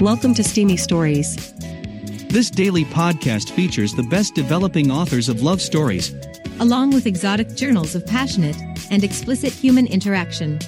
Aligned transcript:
Welcome 0.00 0.34
to 0.34 0.42
Steamy 0.42 0.76
Stories. 0.76 1.54
This 2.28 2.50
daily 2.50 2.84
podcast 2.84 3.50
features 3.50 3.94
the 3.94 4.02
best 4.02 4.34
developing 4.34 4.90
authors 4.90 5.28
of 5.28 5.42
love 5.42 5.62
stories, 5.62 6.12
along 6.58 6.90
with 6.90 7.06
exotic 7.06 7.54
journals 7.54 7.94
of 7.94 8.04
passionate 8.04 8.56
and 8.90 9.04
explicit 9.04 9.52
human 9.52 9.86
interaction. 9.86 10.58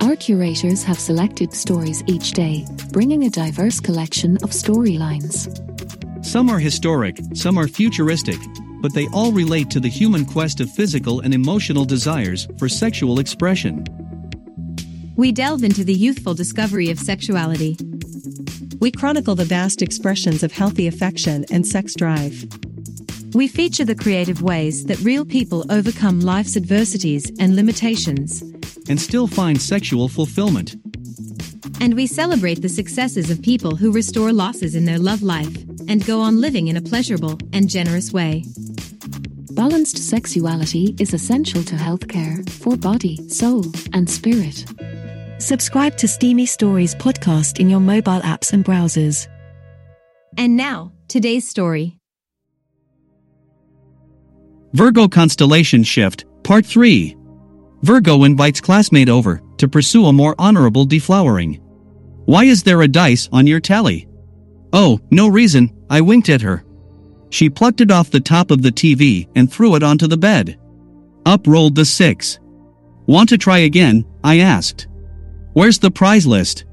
Our 0.00 0.16
curators 0.16 0.82
have 0.82 0.98
selected 0.98 1.54
stories 1.54 2.02
each 2.08 2.32
day, 2.32 2.66
bringing 2.90 3.24
a 3.24 3.30
diverse 3.30 3.78
collection 3.78 4.36
of 4.38 4.50
storylines. 4.50 5.46
Some 6.24 6.50
are 6.50 6.58
historic, 6.58 7.20
some 7.34 7.56
are 7.56 7.68
futuristic, 7.68 8.38
but 8.80 8.92
they 8.92 9.06
all 9.12 9.30
relate 9.30 9.70
to 9.70 9.80
the 9.80 9.88
human 9.88 10.26
quest 10.26 10.58
of 10.58 10.68
physical 10.68 11.20
and 11.20 11.32
emotional 11.32 11.84
desires 11.84 12.48
for 12.58 12.68
sexual 12.68 13.20
expression. 13.20 13.84
We 15.14 15.30
delve 15.30 15.62
into 15.62 15.84
the 15.84 15.94
youthful 15.94 16.34
discovery 16.34 16.90
of 16.90 16.98
sexuality. 16.98 17.76
We 18.82 18.90
chronicle 18.90 19.36
the 19.36 19.44
vast 19.44 19.80
expressions 19.80 20.42
of 20.42 20.50
healthy 20.50 20.88
affection 20.88 21.46
and 21.52 21.64
sex 21.64 21.94
drive. 21.94 22.48
We 23.32 23.46
feature 23.46 23.84
the 23.84 23.94
creative 23.94 24.42
ways 24.42 24.86
that 24.86 24.98
real 25.02 25.24
people 25.24 25.64
overcome 25.70 26.18
life's 26.18 26.56
adversities 26.56 27.30
and 27.38 27.54
limitations. 27.54 28.42
And 28.88 29.00
still 29.00 29.28
find 29.28 29.62
sexual 29.62 30.08
fulfillment. 30.08 30.74
And 31.80 31.94
we 31.94 32.08
celebrate 32.08 32.60
the 32.60 32.68
successes 32.68 33.30
of 33.30 33.40
people 33.40 33.76
who 33.76 33.92
restore 33.92 34.32
losses 34.32 34.74
in 34.74 34.84
their 34.84 34.98
love 34.98 35.22
life 35.22 35.56
and 35.86 36.04
go 36.04 36.20
on 36.20 36.40
living 36.40 36.66
in 36.66 36.76
a 36.76 36.82
pleasurable 36.82 37.38
and 37.52 37.70
generous 37.70 38.12
way. 38.12 38.42
Balanced 39.52 39.98
sexuality 39.98 40.96
is 40.98 41.14
essential 41.14 41.62
to 41.62 41.76
healthcare 41.76 42.50
for 42.50 42.76
body, 42.76 43.28
soul, 43.28 43.64
and 43.92 44.10
spirit. 44.10 44.64
Subscribe 45.42 45.96
to 45.96 46.06
Steamy 46.06 46.46
Stories 46.46 46.94
podcast 46.94 47.58
in 47.58 47.68
your 47.68 47.80
mobile 47.80 48.20
apps 48.20 48.52
and 48.52 48.64
browsers. 48.64 49.26
And 50.38 50.56
now, 50.56 50.92
today's 51.08 51.48
story 51.48 51.98
Virgo 54.72 55.08
Constellation 55.08 55.82
Shift, 55.82 56.26
Part 56.44 56.64
3. 56.64 57.16
Virgo 57.82 58.22
invites 58.22 58.60
classmate 58.60 59.08
over 59.08 59.42
to 59.56 59.66
pursue 59.66 60.06
a 60.06 60.12
more 60.12 60.36
honorable 60.38 60.86
deflowering. 60.86 61.60
Why 62.24 62.44
is 62.44 62.62
there 62.62 62.82
a 62.82 62.86
dice 62.86 63.28
on 63.32 63.48
your 63.48 63.58
tally? 63.58 64.06
Oh, 64.72 65.00
no 65.10 65.26
reason, 65.26 65.76
I 65.90 66.02
winked 66.02 66.28
at 66.28 66.42
her. 66.42 66.64
She 67.30 67.50
plucked 67.50 67.80
it 67.80 67.90
off 67.90 68.12
the 68.12 68.20
top 68.20 68.52
of 68.52 68.62
the 68.62 68.70
TV 68.70 69.28
and 69.34 69.52
threw 69.52 69.74
it 69.74 69.82
onto 69.82 70.06
the 70.06 70.16
bed. 70.16 70.60
Up 71.26 71.48
rolled 71.48 71.74
the 71.74 71.84
six. 71.84 72.38
Want 73.06 73.28
to 73.30 73.38
try 73.38 73.58
again? 73.58 74.04
I 74.22 74.38
asked. 74.38 74.86
Where's 75.52 75.78
the 75.78 75.90
prize 75.90 76.26
list? 76.26 76.64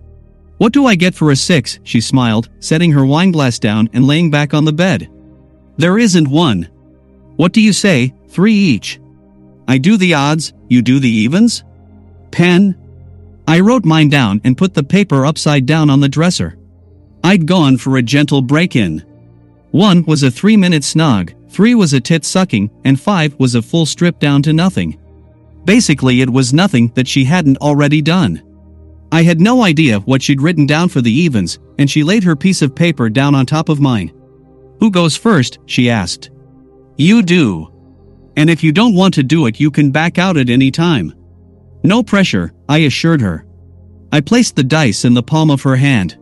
What 0.58 0.73
do 0.73 0.85
I 0.85 0.95
get 0.95 1.16
for 1.16 1.31
a 1.31 1.35
six? 1.35 1.80
She 1.83 2.02
smiled, 2.02 2.49
setting 2.59 2.91
her 2.91 3.05
wineglass 3.05 3.59
down 3.59 3.89
and 3.94 4.08
laying 4.08 4.31
back 4.31 4.53
on 4.53 4.66
the 4.66 4.73
bed. 4.73 5.09
There 5.77 5.97
isn't 5.97 6.27
one. 6.27 6.69
What 7.35 7.53
do 7.53 7.61
you 7.61 7.73
say? 7.73 8.13
Three 8.27 8.53
each. 8.53 9.00
I 9.67 9.77
do 9.77 9.97
the 9.97 10.13
odds, 10.13 10.53
you 10.67 10.81
do 10.81 11.00
the 11.00 11.09
evens? 11.09 11.63
Pen? 12.31 12.75
I 13.47 13.59
wrote 13.61 13.85
mine 13.85 14.09
down 14.09 14.41
and 14.44 14.57
put 14.57 14.73
the 14.73 14.83
paper 14.83 15.25
upside 15.25 15.66
down 15.66 15.89
on 15.89 16.00
the 16.00 16.09
dresser. 16.09 16.57
I'd 17.23 17.45
gone 17.45 17.77
for 17.77 17.97
a 17.97 18.02
gentle 18.02 18.41
break 18.41 18.75
in. 18.75 19.03
One 19.72 20.03
was 20.05 20.23
a 20.23 20.31
three 20.31 20.57
minute 20.57 20.83
snog, 20.83 21.33
three 21.50 21.75
was 21.75 21.94
a 21.94 22.00
tit 22.00 22.25
sucking, 22.25 22.69
and 22.85 23.00
five 23.00 23.38
was 23.39 23.55
a 23.55 23.61
full 23.61 23.85
strip 23.85 24.19
down 24.19 24.41
to 24.44 24.53
nothing. 24.53 25.00
Basically, 25.66 26.22
it 26.22 26.30
was 26.30 26.53
nothing 26.53 26.89
that 26.95 27.07
she 27.07 27.25
hadn't 27.25 27.57
already 27.57 28.02
done. 28.02 28.41
I 29.11 29.23
had 29.23 29.41
no 29.41 29.63
idea 29.63 29.99
what 30.02 30.21
she'd 30.21 30.41
written 30.41 30.65
down 30.65 30.89
for 30.89 31.02
the 31.02 31.11
evens, 31.11 31.59
and 31.77 31.89
she 31.89 32.03
laid 32.03 32.23
her 32.23 32.35
piece 32.35 32.61
of 32.61 32.75
paper 32.75 33.09
down 33.09 33.33
on 33.33 33.45
top 33.45 33.69
of 33.69 33.79
mine. 33.81 34.11
Who 34.79 34.91
goes 34.91 35.16
first? 35.16 35.59
she 35.66 35.89
asked. 35.89 36.29
You 36.97 37.22
do. 37.22 37.73
And 38.38 38.50
if 38.50 38.63
you 38.63 38.72
don't 38.72 38.95
want 38.95 39.13
to 39.16 39.23
do 39.23 39.47
it, 39.47 39.59
you 39.59 39.72
can 39.72 39.91
back 39.91 40.17
out 40.17 40.38
at 40.38 40.50
any 40.50 40.72
time. 40.72 41.13
No 41.84 42.03
pressure, 42.03 42.53
I 42.67 42.79
assured 42.79 43.22
her. 43.22 43.45
I 44.11 44.22
placed 44.22 44.56
the 44.56 44.63
dice 44.63 45.06
in 45.06 45.13
the 45.13 45.23
palm 45.23 45.50
of 45.50 45.61
her 45.63 45.75
hand. 45.75 46.17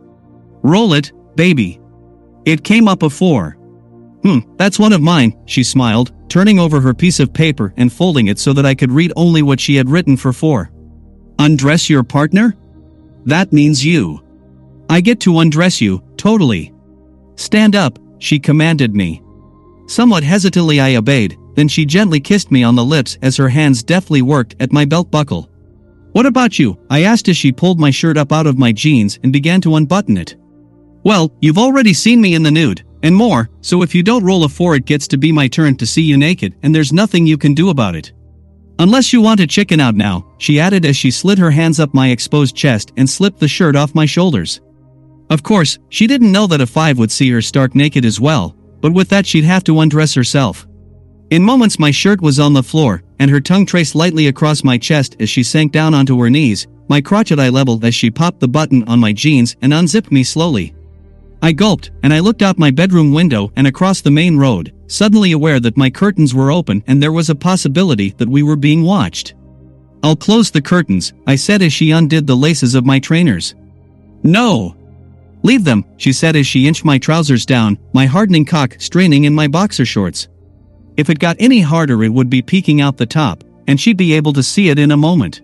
Roll 0.62 0.94
it, 0.94 1.12
baby. 1.36 1.80
It 2.44 2.64
came 2.64 2.88
up 2.88 3.02
a 3.02 3.10
four. 3.10 3.52
Hmm, 4.22 4.38
that's 4.56 4.78
one 4.78 4.92
of 4.92 5.00
mine, 5.00 5.36
she 5.46 5.62
smiled, 5.62 6.12
turning 6.28 6.58
over 6.58 6.80
her 6.80 6.94
piece 6.94 7.20
of 7.20 7.32
paper 7.32 7.72
and 7.76 7.92
folding 7.92 8.26
it 8.26 8.38
so 8.38 8.52
that 8.52 8.66
I 8.66 8.74
could 8.74 8.90
read 8.90 9.12
only 9.16 9.42
what 9.42 9.60
she 9.60 9.76
had 9.76 9.88
written 9.88 10.16
for 10.16 10.32
four. 10.32 10.70
Undress 11.38 11.88
your 11.88 12.02
partner? 12.02 12.56
That 13.28 13.52
means 13.52 13.84
you. 13.84 14.22
I 14.88 15.02
get 15.02 15.20
to 15.20 15.40
undress 15.40 15.82
you, 15.82 16.02
totally. 16.16 16.72
Stand 17.36 17.76
up, 17.76 17.98
she 18.18 18.38
commanded 18.38 18.94
me. 18.94 19.22
Somewhat 19.86 20.22
hesitantly 20.22 20.80
I 20.80 20.96
obeyed, 20.96 21.36
then 21.54 21.68
she 21.68 21.84
gently 21.84 22.20
kissed 22.20 22.50
me 22.50 22.62
on 22.62 22.74
the 22.74 22.82
lips 22.82 23.18
as 23.20 23.36
her 23.36 23.50
hands 23.50 23.82
deftly 23.82 24.22
worked 24.22 24.56
at 24.60 24.72
my 24.72 24.86
belt 24.86 25.10
buckle. 25.10 25.50
What 26.12 26.24
about 26.24 26.58
you? 26.58 26.78
I 26.88 27.02
asked 27.02 27.28
as 27.28 27.36
she 27.36 27.52
pulled 27.52 27.78
my 27.78 27.90
shirt 27.90 28.16
up 28.16 28.32
out 28.32 28.46
of 28.46 28.56
my 28.56 28.72
jeans 28.72 29.18
and 29.22 29.30
began 29.30 29.60
to 29.60 29.76
unbutton 29.76 30.16
it. 30.16 30.36
Well, 31.04 31.30
you've 31.42 31.58
already 31.58 31.92
seen 31.92 32.22
me 32.22 32.34
in 32.34 32.42
the 32.42 32.50
nude, 32.50 32.82
and 33.02 33.14
more, 33.14 33.50
so 33.60 33.82
if 33.82 33.94
you 33.94 34.02
don't 34.02 34.24
roll 34.24 34.44
a 34.44 34.48
4 34.48 34.76
it 34.76 34.86
gets 34.86 35.06
to 35.08 35.18
be 35.18 35.32
my 35.32 35.48
turn 35.48 35.76
to 35.76 35.86
see 35.86 36.00
you 36.00 36.16
naked 36.16 36.54
and 36.62 36.74
there's 36.74 36.94
nothing 36.94 37.26
you 37.26 37.36
can 37.36 37.52
do 37.52 37.68
about 37.68 37.94
it. 37.94 38.14
Unless 38.80 39.12
you 39.12 39.20
want 39.20 39.40
to 39.40 39.46
chicken 39.46 39.80
out 39.80 39.96
now, 39.96 40.24
she 40.38 40.60
added 40.60 40.84
as 40.84 40.96
she 40.96 41.10
slid 41.10 41.38
her 41.38 41.50
hands 41.50 41.80
up 41.80 41.92
my 41.92 42.10
exposed 42.10 42.54
chest 42.54 42.92
and 42.96 43.10
slipped 43.10 43.40
the 43.40 43.48
shirt 43.48 43.74
off 43.74 43.94
my 43.94 44.06
shoulders. 44.06 44.60
Of 45.30 45.42
course, 45.42 45.78
she 45.88 46.06
didn't 46.06 46.30
know 46.30 46.46
that 46.46 46.60
a 46.60 46.66
5 46.66 46.96
would 46.98 47.10
see 47.10 47.28
her 47.30 47.42
stark 47.42 47.74
naked 47.74 48.04
as 48.04 48.20
well, 48.20 48.54
but 48.80 48.94
with 48.94 49.08
that 49.08 49.26
she'd 49.26 49.44
have 49.44 49.64
to 49.64 49.80
undress 49.80 50.14
herself. 50.14 50.66
In 51.30 51.42
moments 51.42 51.80
my 51.80 51.90
shirt 51.90 52.20
was 52.22 52.38
on 52.38 52.52
the 52.52 52.62
floor, 52.62 53.02
and 53.18 53.30
her 53.30 53.40
tongue 53.40 53.66
traced 53.66 53.96
lightly 53.96 54.28
across 54.28 54.62
my 54.62 54.78
chest 54.78 55.16
as 55.20 55.28
she 55.28 55.42
sank 55.42 55.72
down 55.72 55.92
onto 55.92 56.18
her 56.20 56.30
knees, 56.30 56.68
my 56.88 57.00
crotch 57.00 57.32
at 57.32 57.40
eye 57.40 57.48
level 57.48 57.84
as 57.84 57.94
she 57.94 58.10
popped 58.10 58.40
the 58.40 58.48
button 58.48 58.84
on 58.84 59.00
my 59.00 59.12
jeans 59.12 59.56
and 59.60 59.74
unzipped 59.74 60.12
me 60.12 60.22
slowly. 60.22 60.72
I 61.42 61.52
gulped, 61.52 61.90
and 62.02 62.14
I 62.14 62.20
looked 62.20 62.42
out 62.42 62.58
my 62.58 62.70
bedroom 62.70 63.12
window 63.12 63.52
and 63.56 63.66
across 63.66 64.00
the 64.00 64.10
main 64.10 64.36
road, 64.36 64.72
suddenly 64.88 65.32
aware 65.32 65.60
that 65.60 65.76
my 65.76 65.88
curtains 65.90 66.34
were 66.34 66.50
open 66.50 66.82
and 66.86 67.00
there 67.00 67.12
was 67.12 67.30
a 67.30 67.34
possibility 67.34 68.10
that 68.18 68.28
we 68.28 68.42
were 68.42 68.56
being 68.56 68.82
watched. 68.82 69.34
I'll 70.02 70.16
close 70.16 70.50
the 70.50 70.62
curtains, 70.62 71.12
I 71.26 71.36
said 71.36 71.62
as 71.62 71.72
she 71.72 71.92
undid 71.92 72.26
the 72.26 72.36
laces 72.36 72.74
of 72.74 72.86
my 72.86 72.98
trainers. 72.98 73.54
No! 74.22 74.76
Leave 75.42 75.64
them, 75.64 75.84
she 75.96 76.12
said 76.12 76.34
as 76.34 76.46
she 76.46 76.66
inched 76.66 76.84
my 76.84 76.98
trousers 76.98 77.46
down, 77.46 77.78
my 77.92 78.06
hardening 78.06 78.44
cock 78.44 78.76
straining 78.78 79.24
in 79.24 79.34
my 79.34 79.46
boxer 79.46 79.84
shorts. 79.84 80.28
If 80.96 81.10
it 81.10 81.20
got 81.20 81.36
any 81.38 81.60
harder, 81.60 82.02
it 82.02 82.12
would 82.12 82.28
be 82.28 82.42
peeking 82.42 82.80
out 82.80 82.96
the 82.96 83.06
top, 83.06 83.44
and 83.68 83.80
she'd 83.80 83.96
be 83.96 84.14
able 84.14 84.32
to 84.32 84.42
see 84.42 84.68
it 84.68 84.78
in 84.78 84.90
a 84.90 84.96
moment. 84.96 85.42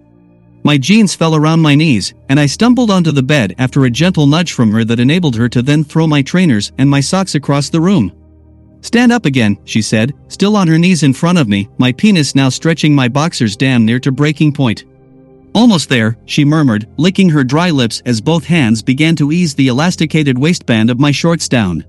My 0.65 0.79
jeans 0.79 1.15
fell 1.15 1.37
around 1.37 1.61
my 1.61 1.75
knees, 1.75 2.15
and 2.29 2.41
I 2.41 2.47
stumbled 2.47 2.91
onto 2.91 3.13
the 3.13 3.23
bed 3.23 3.55
after 3.59 3.85
a 3.85 3.91
gentle 3.91 4.27
nudge 4.27 4.53
from 4.53 4.73
her 4.73 4.85
that 4.85 4.99
enabled 4.99 5.37
her 5.37 5.49
to 5.51 5.63
then 5.63 5.85
throw 5.85 6.07
my 6.07 6.23
trainers 6.23 6.73
and 6.79 6.89
my 6.89 7.01
socks 7.01 7.35
across 7.35 7.69
the 7.69 7.81
room. 7.81 8.13
Stand 8.85 9.13
up 9.13 9.25
again, 9.25 9.57
she 9.65 9.81
said, 9.81 10.13
still 10.29 10.57
on 10.57 10.69
her 10.69 10.77
knees 10.77 11.05
in 11.05 11.15
front 11.15 11.39
of 11.39 11.49
me, 11.49 11.71
my 11.79 11.91
penis 11.91 12.35
now 12.35 12.51
stretching 12.51 12.95
my 12.95 13.09
boxers 13.09 13.57
damn 13.57 13.87
near 13.87 13.99
to 13.99 14.13
breaking 14.13 14.53
point. 14.53 14.85
Almost 15.55 15.89
there, 15.89 16.19
she 16.27 16.45
murmured, 16.45 16.87
licking 16.99 17.31
her 17.31 17.43
dry 17.43 17.71
lips 17.71 18.03
as 18.05 18.21
both 18.21 18.45
hands 18.45 18.83
began 18.83 19.17
to 19.17 19.33
ease 19.33 19.55
the 19.55 19.69
elasticated 19.69 20.37
waistband 20.37 20.91
of 20.91 21.01
my 21.01 21.11
shorts 21.11 21.49
down. 21.49 21.83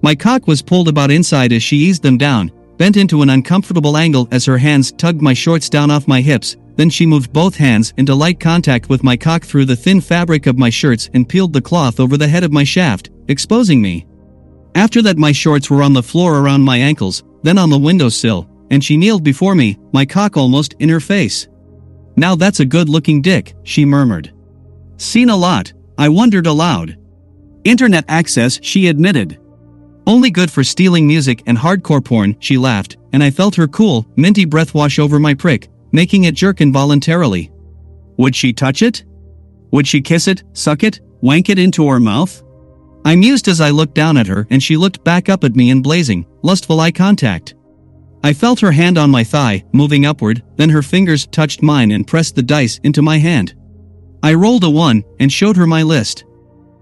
My 0.00 0.14
cock 0.14 0.46
was 0.46 0.62
pulled 0.62 0.88
about 0.88 1.10
inside 1.10 1.52
as 1.52 1.62
she 1.62 1.76
eased 1.76 2.02
them 2.02 2.16
down, 2.16 2.50
bent 2.78 2.96
into 2.96 3.20
an 3.20 3.28
uncomfortable 3.28 3.98
angle 3.98 4.26
as 4.32 4.46
her 4.46 4.56
hands 4.56 4.90
tugged 4.92 5.20
my 5.20 5.34
shorts 5.34 5.68
down 5.68 5.90
off 5.90 6.08
my 6.08 6.22
hips, 6.22 6.56
then 6.76 6.88
she 6.88 7.04
moved 7.04 7.30
both 7.34 7.56
hands 7.56 7.92
into 7.98 8.14
light 8.14 8.40
contact 8.40 8.88
with 8.88 9.04
my 9.04 9.18
cock 9.18 9.44
through 9.44 9.66
the 9.66 9.76
thin 9.76 10.00
fabric 10.00 10.46
of 10.46 10.56
my 10.56 10.70
shirts 10.70 11.10
and 11.12 11.28
peeled 11.28 11.52
the 11.52 11.60
cloth 11.60 12.00
over 12.00 12.16
the 12.16 12.26
head 12.26 12.42
of 12.42 12.52
my 12.52 12.64
shaft, 12.64 13.10
exposing 13.28 13.82
me. 13.82 14.06
After 14.74 15.02
that 15.02 15.18
my 15.18 15.32
shorts 15.32 15.70
were 15.70 15.82
on 15.82 15.92
the 15.92 16.02
floor 16.02 16.38
around 16.38 16.62
my 16.62 16.78
ankles, 16.78 17.22
then 17.42 17.58
on 17.58 17.70
the 17.70 17.78
windowsill, 17.78 18.48
and 18.70 18.82
she 18.82 18.96
kneeled 18.96 19.22
before 19.22 19.54
me, 19.54 19.78
my 19.92 20.06
cock 20.06 20.36
almost 20.36 20.74
in 20.78 20.88
her 20.88 21.00
face. 21.00 21.48
Now 22.16 22.34
that's 22.34 22.60
a 22.60 22.64
good 22.64 22.88
looking 22.88 23.20
dick, 23.20 23.54
she 23.64 23.84
murmured. 23.84 24.32
Seen 24.96 25.28
a 25.28 25.36
lot, 25.36 25.72
I 25.98 26.08
wondered 26.08 26.46
aloud. 26.46 26.96
Internet 27.64 28.04
access, 28.08 28.58
she 28.62 28.88
admitted. 28.88 29.38
Only 30.06 30.30
good 30.30 30.50
for 30.50 30.64
stealing 30.64 31.06
music 31.06 31.42
and 31.46 31.56
hardcore 31.56 32.04
porn, 32.04 32.36
she 32.40 32.58
laughed, 32.58 32.96
and 33.12 33.22
I 33.22 33.30
felt 33.30 33.54
her 33.56 33.68
cool, 33.68 34.06
minty 34.16 34.44
breath 34.44 34.74
wash 34.74 34.98
over 34.98 35.18
my 35.18 35.34
prick, 35.34 35.68
making 35.92 36.24
it 36.24 36.34
jerk 36.34 36.60
involuntarily. 36.60 37.52
Would 38.16 38.34
she 38.34 38.52
touch 38.52 38.82
it? 38.82 39.04
Would 39.70 39.86
she 39.86 40.00
kiss 40.00 40.28
it, 40.28 40.42
suck 40.54 40.82
it, 40.82 41.00
wank 41.20 41.50
it 41.50 41.58
into 41.58 41.88
her 41.88 42.00
mouth? 42.00 42.42
I 43.04 43.16
mused 43.16 43.48
as 43.48 43.60
I 43.60 43.70
looked 43.70 43.94
down 43.94 44.16
at 44.16 44.28
her 44.28 44.46
and 44.50 44.62
she 44.62 44.76
looked 44.76 45.02
back 45.04 45.28
up 45.28 45.44
at 45.44 45.56
me 45.56 45.70
in 45.70 45.82
blazing, 45.82 46.26
lustful 46.42 46.80
eye 46.80 46.92
contact. 46.92 47.54
I 48.24 48.32
felt 48.32 48.60
her 48.60 48.70
hand 48.70 48.98
on 48.98 49.10
my 49.10 49.24
thigh, 49.24 49.64
moving 49.72 50.06
upward, 50.06 50.42
then 50.56 50.70
her 50.70 50.82
fingers 50.82 51.26
touched 51.26 51.62
mine 51.62 51.90
and 51.90 52.06
pressed 52.06 52.36
the 52.36 52.42
dice 52.42 52.78
into 52.84 53.02
my 53.02 53.18
hand. 53.18 53.54
I 54.22 54.34
rolled 54.34 54.62
a 54.62 54.70
one 54.70 55.02
and 55.18 55.32
showed 55.32 55.56
her 55.56 55.66
my 55.66 55.82
list. 55.82 56.24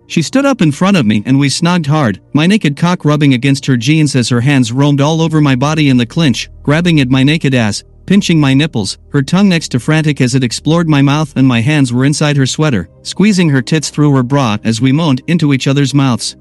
She 0.08 0.20
stood 0.20 0.44
up 0.44 0.60
in 0.60 0.72
front 0.72 0.98
of 0.98 1.06
me 1.06 1.22
and 1.24 1.38
we 1.38 1.48
snogged 1.48 1.86
hard, 1.86 2.20
my 2.34 2.46
naked 2.46 2.76
cock 2.76 3.04
rubbing 3.04 3.32
against 3.32 3.64
her 3.66 3.76
jeans 3.76 4.14
as 4.16 4.28
her 4.28 4.40
hands 4.40 4.72
roamed 4.72 5.00
all 5.00 5.22
over 5.22 5.40
my 5.40 5.56
body 5.56 5.88
in 5.88 5.96
the 5.96 6.04
clinch, 6.04 6.50
grabbing 6.62 7.00
at 7.00 7.08
my 7.08 7.22
naked 7.22 7.54
ass, 7.54 7.82
pinching 8.10 8.40
my 8.40 8.52
nipples, 8.52 8.98
her 9.10 9.22
tongue 9.22 9.48
next 9.48 9.68
to 9.68 9.78
frantic 9.78 10.20
as 10.20 10.34
it 10.34 10.42
explored 10.42 10.88
my 10.88 11.00
mouth 11.00 11.32
and 11.36 11.46
my 11.46 11.60
hands 11.60 11.92
were 11.92 12.04
inside 12.04 12.36
her 12.36 12.44
sweater, 12.44 12.90
squeezing 13.02 13.48
her 13.48 13.62
tits 13.62 13.88
through 13.88 14.12
her 14.12 14.24
bra 14.24 14.58
as 14.64 14.80
we 14.80 14.90
moaned 14.90 15.22
into 15.28 15.52
each 15.52 15.68
other's 15.68 15.94
mouths. 15.94 16.36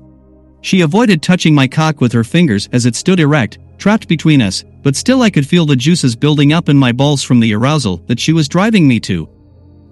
She 0.61 0.81
avoided 0.81 1.21
touching 1.21 1.53
my 1.53 1.67
cock 1.67 2.01
with 2.01 2.11
her 2.11 2.23
fingers 2.23 2.67
as 2.71 2.87
it 2.87 2.95
stood 2.95 3.19
erect, 3.19 3.59
trapped 3.77 4.07
between 4.07 4.41
us, 4.41 4.63
but 4.81 4.95
still 4.95 5.21
I 5.21 5.29
could 5.29 5.45
feel 5.45 5.67
the 5.67 5.75
juices 5.75 6.15
building 6.15 6.53
up 6.53 6.69
in 6.69 6.75
my 6.75 6.91
balls 6.91 7.21
from 7.21 7.39
the 7.39 7.53
arousal 7.53 7.97
that 8.07 8.19
she 8.19 8.33
was 8.33 8.49
driving 8.49 8.87
me 8.87 8.99
to. 9.01 9.29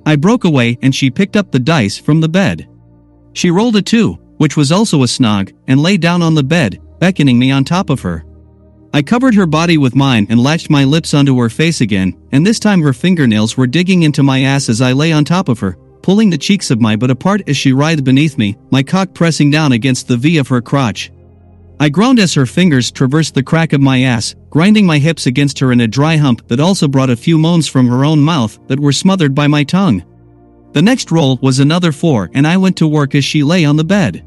I 0.04 0.16
broke 0.16 0.46
away 0.46 0.80
and 0.82 0.96
she 0.96 1.12
picked 1.12 1.36
up 1.36 1.52
the 1.52 1.60
dice 1.60 1.96
from 1.96 2.22
the 2.22 2.28
bed. 2.28 2.68
She 3.34 3.52
rolled 3.52 3.76
a 3.76 3.84
two, 3.84 4.14
which 4.38 4.58
was 4.58 4.72
also 4.72 5.04
a 5.04 5.06
snog, 5.06 5.54
and 5.68 5.80
lay 5.80 5.98
down 5.98 6.24
on 6.24 6.34
the 6.34 6.42
bed, 6.42 6.82
beckoning 6.98 7.38
me 7.38 7.52
on 7.52 7.64
top 7.64 7.92
of 7.92 8.02
her. 8.02 8.26
I 8.94 9.02
covered 9.02 9.36
her 9.36 9.46
body 9.46 9.78
with 9.78 9.96
mine 9.96 10.28
and 10.30 10.42
latched 10.42 10.70
my 10.70 10.84
lips 10.84 11.14
onto 11.14 11.38
her 11.40 11.50
face 11.50 11.82
again, 11.82 12.16
and 12.32 12.46
this 12.46 12.60
time 12.60 12.82
her 12.82 12.94
fingernails 12.94 13.58
were 13.58 13.68
digging 13.68 14.04
into 14.04 14.24
my 14.24 14.42
ass 14.44 14.70
as 14.70 14.82
I 14.82 14.94
lay 14.94 15.12
on 15.12 15.26
top 15.26 15.50
of 15.50 15.60
her, 15.60 15.78
pulling 16.02 16.30
the 16.30 16.38
cheeks 16.38 16.72
of 16.72 16.82
my 16.82 16.96
butt 16.96 17.12
apart 17.12 17.48
as 17.50 17.58
she 17.58 17.74
writhed 17.74 18.04
beneath 18.04 18.38
me, 18.38 18.56
my 18.72 18.82
cock 18.82 19.14
pressing 19.14 19.52
down 19.52 19.74
against 19.74 20.08
the 20.08 20.18
V 20.18 20.38
of 20.38 20.48
her 20.48 20.62
crotch. 20.62 21.12
I 21.80 21.90
groaned 21.90 22.20
as 22.20 22.34
her 22.34 22.48
fingers 22.48 22.90
traversed 22.90 23.36
the 23.36 23.44
crack 23.44 23.72
of 23.72 23.82
my 23.82 24.02
ass, 24.02 24.34
grinding 24.50 24.86
my 24.86 24.98
hips 24.98 25.28
against 25.28 25.60
her 25.60 25.72
in 25.72 25.82
a 25.82 25.88
dry 25.88 26.18
hump 26.18 26.48
that 26.48 26.60
also 26.60 26.88
brought 26.88 27.12
a 27.12 27.16
few 27.16 27.38
moans 27.38 27.68
from 27.68 27.88
her 27.88 28.04
own 28.04 28.20
mouth 28.20 28.58
that 28.68 28.80
were 28.80 28.92
smothered 28.92 29.36
by 29.36 29.46
my 29.46 29.64
tongue. 29.64 30.04
The 30.74 30.82
next 30.82 31.12
roll 31.12 31.38
was 31.42 31.60
another 31.60 31.92
four 31.92 32.32
and 32.34 32.48
I 32.48 32.58
went 32.58 32.78
to 32.78 32.88
work 32.88 33.14
as 33.14 33.24
she 33.24 33.44
lay 33.44 33.64
on 33.64 33.76
the 33.76 33.84
bed. 33.84 34.26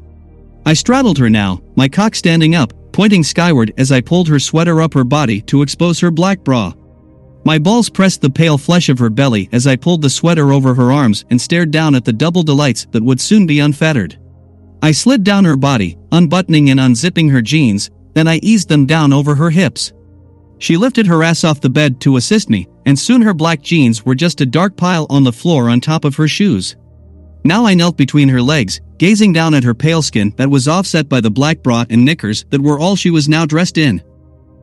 I 0.65 0.73
straddled 0.73 1.17
her 1.17 1.29
now, 1.29 1.61
my 1.75 1.89
cock 1.89 2.15
standing 2.15 2.55
up, 2.55 2.73
pointing 2.91 3.23
skyward 3.23 3.73
as 3.77 3.91
I 3.91 4.01
pulled 4.01 4.27
her 4.27 4.39
sweater 4.39 4.81
up 4.81 4.93
her 4.93 5.03
body 5.03 5.41
to 5.41 5.61
expose 5.61 5.99
her 5.99 6.11
black 6.11 6.43
bra. 6.43 6.73
My 7.43 7.57
balls 7.57 7.89
pressed 7.89 8.21
the 8.21 8.29
pale 8.29 8.57
flesh 8.57 8.89
of 8.89 8.99
her 8.99 9.09
belly 9.09 9.49
as 9.51 9.65
I 9.65 9.75
pulled 9.75 10.01
the 10.01 10.09
sweater 10.09 10.51
over 10.51 10.75
her 10.75 10.91
arms 10.91 11.25
and 11.29 11.41
stared 11.41 11.71
down 11.71 11.95
at 11.95 12.05
the 12.05 12.13
double 12.13 12.43
delights 12.43 12.85
that 12.91 13.03
would 13.03 13.19
soon 13.19 13.47
be 13.47 13.59
unfettered. 13.59 14.19
I 14.83 14.91
slid 14.91 15.23
down 15.23 15.45
her 15.45 15.55
body, 15.55 15.97
unbuttoning 16.11 16.69
and 16.69 16.79
unzipping 16.79 17.31
her 17.31 17.41
jeans, 17.41 17.89
then 18.13 18.27
I 18.27 18.37
eased 18.37 18.69
them 18.69 18.85
down 18.85 19.13
over 19.13 19.35
her 19.35 19.49
hips. 19.49 19.93
She 20.59 20.77
lifted 20.77 21.07
her 21.07 21.23
ass 21.23 21.43
off 21.43 21.61
the 21.61 21.69
bed 21.69 21.99
to 22.01 22.17
assist 22.17 22.49
me, 22.49 22.67
and 22.85 22.97
soon 22.97 23.21
her 23.21 23.33
black 23.33 23.61
jeans 23.61 24.05
were 24.05 24.15
just 24.15 24.41
a 24.41 24.45
dark 24.45 24.75
pile 24.75 25.07
on 25.09 25.23
the 25.23 25.31
floor 25.31 25.69
on 25.69 25.81
top 25.81 26.05
of 26.05 26.15
her 26.15 26.27
shoes. 26.27 26.75
Now 27.43 27.65
I 27.65 27.73
knelt 27.73 27.97
between 27.97 28.29
her 28.29 28.41
legs, 28.41 28.79
gazing 28.97 29.33
down 29.33 29.53
at 29.53 29.63
her 29.63 29.73
pale 29.73 30.01
skin 30.01 30.33
that 30.37 30.49
was 30.49 30.67
offset 30.67 31.09
by 31.09 31.21
the 31.21 31.31
black 31.31 31.63
bra 31.63 31.85
and 31.89 32.05
knickers 32.05 32.45
that 32.49 32.61
were 32.61 32.79
all 32.79 32.95
she 32.95 33.09
was 33.09 33.27
now 33.27 33.45
dressed 33.45 33.77
in. 33.77 34.01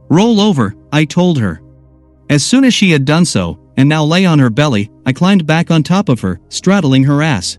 Roll 0.08 0.40
over, 0.40 0.75
I 0.92 1.04
told 1.04 1.38
her. 1.38 1.60
As 2.30 2.44
soon 2.44 2.64
as 2.64 2.75
she 2.75 2.90
had 2.90 3.04
done 3.04 3.25
so, 3.25 3.58
and 3.76 3.88
now 3.88 4.04
lay 4.04 4.26
on 4.26 4.38
her 4.38 4.50
belly, 4.50 4.90
I 5.06 5.12
climbed 5.12 5.46
back 5.46 5.70
on 5.70 5.82
top 5.82 6.08
of 6.08 6.20
her, 6.20 6.40
straddling 6.48 7.04
her 7.04 7.22
ass. 7.22 7.58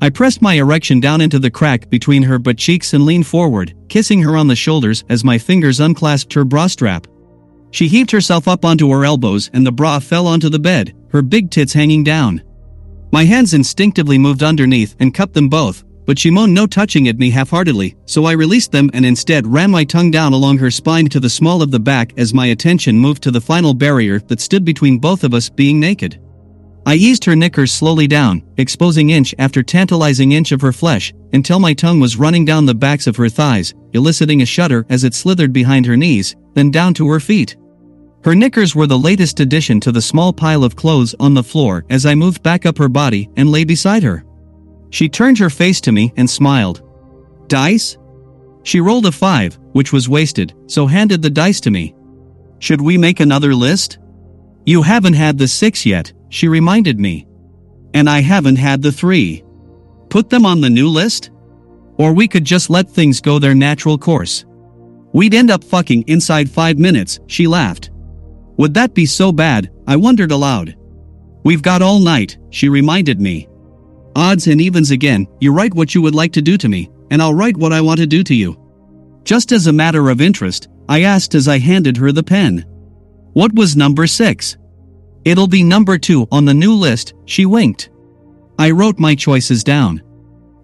I 0.00 0.10
pressed 0.10 0.42
my 0.42 0.54
erection 0.54 1.00
down 1.00 1.20
into 1.20 1.38
the 1.38 1.50
crack 1.50 1.88
between 1.88 2.24
her 2.24 2.38
butt 2.38 2.58
cheeks 2.58 2.92
and 2.92 3.04
leaned 3.04 3.26
forward, 3.26 3.74
kissing 3.88 4.20
her 4.22 4.36
on 4.36 4.48
the 4.48 4.56
shoulders 4.56 5.04
as 5.08 5.24
my 5.24 5.38
fingers 5.38 5.78
unclasped 5.78 6.32
her 6.34 6.44
bra 6.44 6.66
strap. 6.66 7.06
She 7.70 7.88
heaved 7.88 8.10
herself 8.10 8.48
up 8.48 8.64
onto 8.64 8.90
her 8.90 9.04
elbows 9.04 9.48
and 9.52 9.64
the 9.64 9.72
bra 9.72 9.98
fell 9.98 10.26
onto 10.26 10.48
the 10.48 10.58
bed, 10.58 10.94
her 11.10 11.22
big 11.22 11.50
tits 11.50 11.72
hanging 11.72 12.02
down. 12.02 12.42
My 13.12 13.24
hands 13.24 13.52
instinctively 13.52 14.16
moved 14.16 14.42
underneath 14.42 14.96
and 14.98 15.12
cupped 15.12 15.34
them 15.34 15.50
both, 15.50 15.84
but 16.06 16.18
she 16.18 16.30
moaned 16.30 16.54
no 16.54 16.66
touching 16.66 17.08
at 17.08 17.18
me 17.18 17.28
half-heartedly, 17.28 17.94
so 18.06 18.24
I 18.24 18.32
released 18.32 18.72
them 18.72 18.90
and 18.94 19.04
instead 19.04 19.46
ran 19.46 19.70
my 19.70 19.84
tongue 19.84 20.10
down 20.10 20.32
along 20.32 20.56
her 20.58 20.70
spine 20.70 21.10
to 21.10 21.20
the 21.20 21.28
small 21.28 21.60
of 21.60 21.70
the 21.70 21.78
back 21.78 22.14
as 22.16 22.32
my 22.32 22.46
attention 22.46 22.98
moved 22.98 23.22
to 23.24 23.30
the 23.30 23.40
final 23.40 23.74
barrier 23.74 24.18
that 24.28 24.40
stood 24.40 24.64
between 24.64 24.98
both 24.98 25.24
of 25.24 25.34
us 25.34 25.50
being 25.50 25.78
naked. 25.78 26.18
I 26.86 26.94
eased 26.94 27.24
her 27.26 27.36
knickers 27.36 27.70
slowly 27.70 28.06
down, 28.06 28.42
exposing 28.56 29.10
inch 29.10 29.34
after 29.38 29.62
tantalizing 29.62 30.32
inch 30.32 30.50
of 30.50 30.62
her 30.62 30.72
flesh, 30.72 31.12
until 31.34 31.60
my 31.60 31.74
tongue 31.74 32.00
was 32.00 32.16
running 32.16 32.46
down 32.46 32.64
the 32.64 32.74
backs 32.74 33.06
of 33.06 33.16
her 33.16 33.28
thighs, 33.28 33.74
eliciting 33.92 34.40
a 34.40 34.46
shudder 34.46 34.86
as 34.88 35.04
it 35.04 35.12
slithered 35.12 35.52
behind 35.52 35.84
her 35.84 35.98
knees, 35.98 36.34
then 36.54 36.70
down 36.70 36.94
to 36.94 37.08
her 37.10 37.20
feet. 37.20 37.56
Her 38.24 38.36
knickers 38.36 38.74
were 38.74 38.86
the 38.86 38.98
latest 38.98 39.40
addition 39.40 39.80
to 39.80 39.90
the 39.90 40.00
small 40.00 40.32
pile 40.32 40.62
of 40.62 40.76
clothes 40.76 41.14
on 41.18 41.34
the 41.34 41.42
floor 41.42 41.84
as 41.90 42.06
I 42.06 42.14
moved 42.14 42.42
back 42.42 42.66
up 42.66 42.78
her 42.78 42.88
body 42.88 43.28
and 43.36 43.50
lay 43.50 43.64
beside 43.64 44.04
her. 44.04 44.24
She 44.90 45.08
turned 45.08 45.38
her 45.38 45.50
face 45.50 45.80
to 45.82 45.92
me 45.92 46.12
and 46.16 46.30
smiled. 46.30 46.82
Dice? 47.48 47.98
She 48.62 48.80
rolled 48.80 49.06
a 49.06 49.12
five, 49.12 49.58
which 49.72 49.92
was 49.92 50.08
wasted, 50.08 50.54
so 50.66 50.86
handed 50.86 51.20
the 51.20 51.30
dice 51.30 51.60
to 51.62 51.70
me. 51.70 51.94
Should 52.60 52.80
we 52.80 52.96
make 52.96 53.18
another 53.18 53.54
list? 53.54 53.98
You 54.64 54.82
haven't 54.82 55.14
had 55.14 55.36
the 55.36 55.48
six 55.48 55.84
yet, 55.84 56.12
she 56.28 56.46
reminded 56.46 57.00
me. 57.00 57.26
And 57.92 58.08
I 58.08 58.20
haven't 58.20 58.56
had 58.56 58.82
the 58.82 58.92
three. 58.92 59.42
Put 60.10 60.30
them 60.30 60.46
on 60.46 60.60
the 60.60 60.70
new 60.70 60.88
list? 60.88 61.30
Or 61.98 62.12
we 62.12 62.28
could 62.28 62.44
just 62.44 62.70
let 62.70 62.88
things 62.88 63.20
go 63.20 63.40
their 63.40 63.54
natural 63.54 63.98
course. 63.98 64.44
We'd 65.12 65.34
end 65.34 65.50
up 65.50 65.64
fucking 65.64 66.04
inside 66.06 66.48
five 66.48 66.78
minutes, 66.78 67.18
she 67.26 67.48
laughed. 67.48 67.90
Would 68.58 68.74
that 68.74 68.94
be 68.94 69.06
so 69.06 69.32
bad? 69.32 69.70
I 69.86 69.96
wondered 69.96 70.30
aloud. 70.30 70.76
We've 71.44 71.62
got 71.62 71.82
all 71.82 71.98
night, 71.98 72.38
she 72.50 72.68
reminded 72.68 73.20
me. 73.20 73.48
Odds 74.14 74.46
and 74.46 74.60
evens 74.60 74.90
again, 74.90 75.26
you 75.40 75.52
write 75.52 75.74
what 75.74 75.94
you 75.94 76.02
would 76.02 76.14
like 76.14 76.32
to 76.32 76.42
do 76.42 76.56
to 76.58 76.68
me, 76.68 76.90
and 77.10 77.22
I'll 77.22 77.34
write 77.34 77.56
what 77.56 77.72
I 77.72 77.80
want 77.80 77.98
to 78.00 78.06
do 78.06 78.22
to 78.24 78.34
you. 78.34 78.58
Just 79.24 79.52
as 79.52 79.66
a 79.66 79.72
matter 79.72 80.10
of 80.10 80.20
interest, 80.20 80.68
I 80.88 81.02
asked 81.02 81.34
as 81.34 81.48
I 81.48 81.58
handed 81.58 81.96
her 81.96 82.12
the 82.12 82.22
pen. 82.22 82.64
What 83.32 83.54
was 83.54 83.76
number 83.76 84.06
six? 84.06 84.56
It'll 85.24 85.46
be 85.46 85.62
number 85.62 85.98
two 85.98 86.26
on 86.30 86.44
the 86.44 86.54
new 86.54 86.74
list, 86.74 87.14
she 87.24 87.46
winked. 87.46 87.90
I 88.58 88.70
wrote 88.70 88.98
my 88.98 89.14
choices 89.14 89.64
down. 89.64 90.02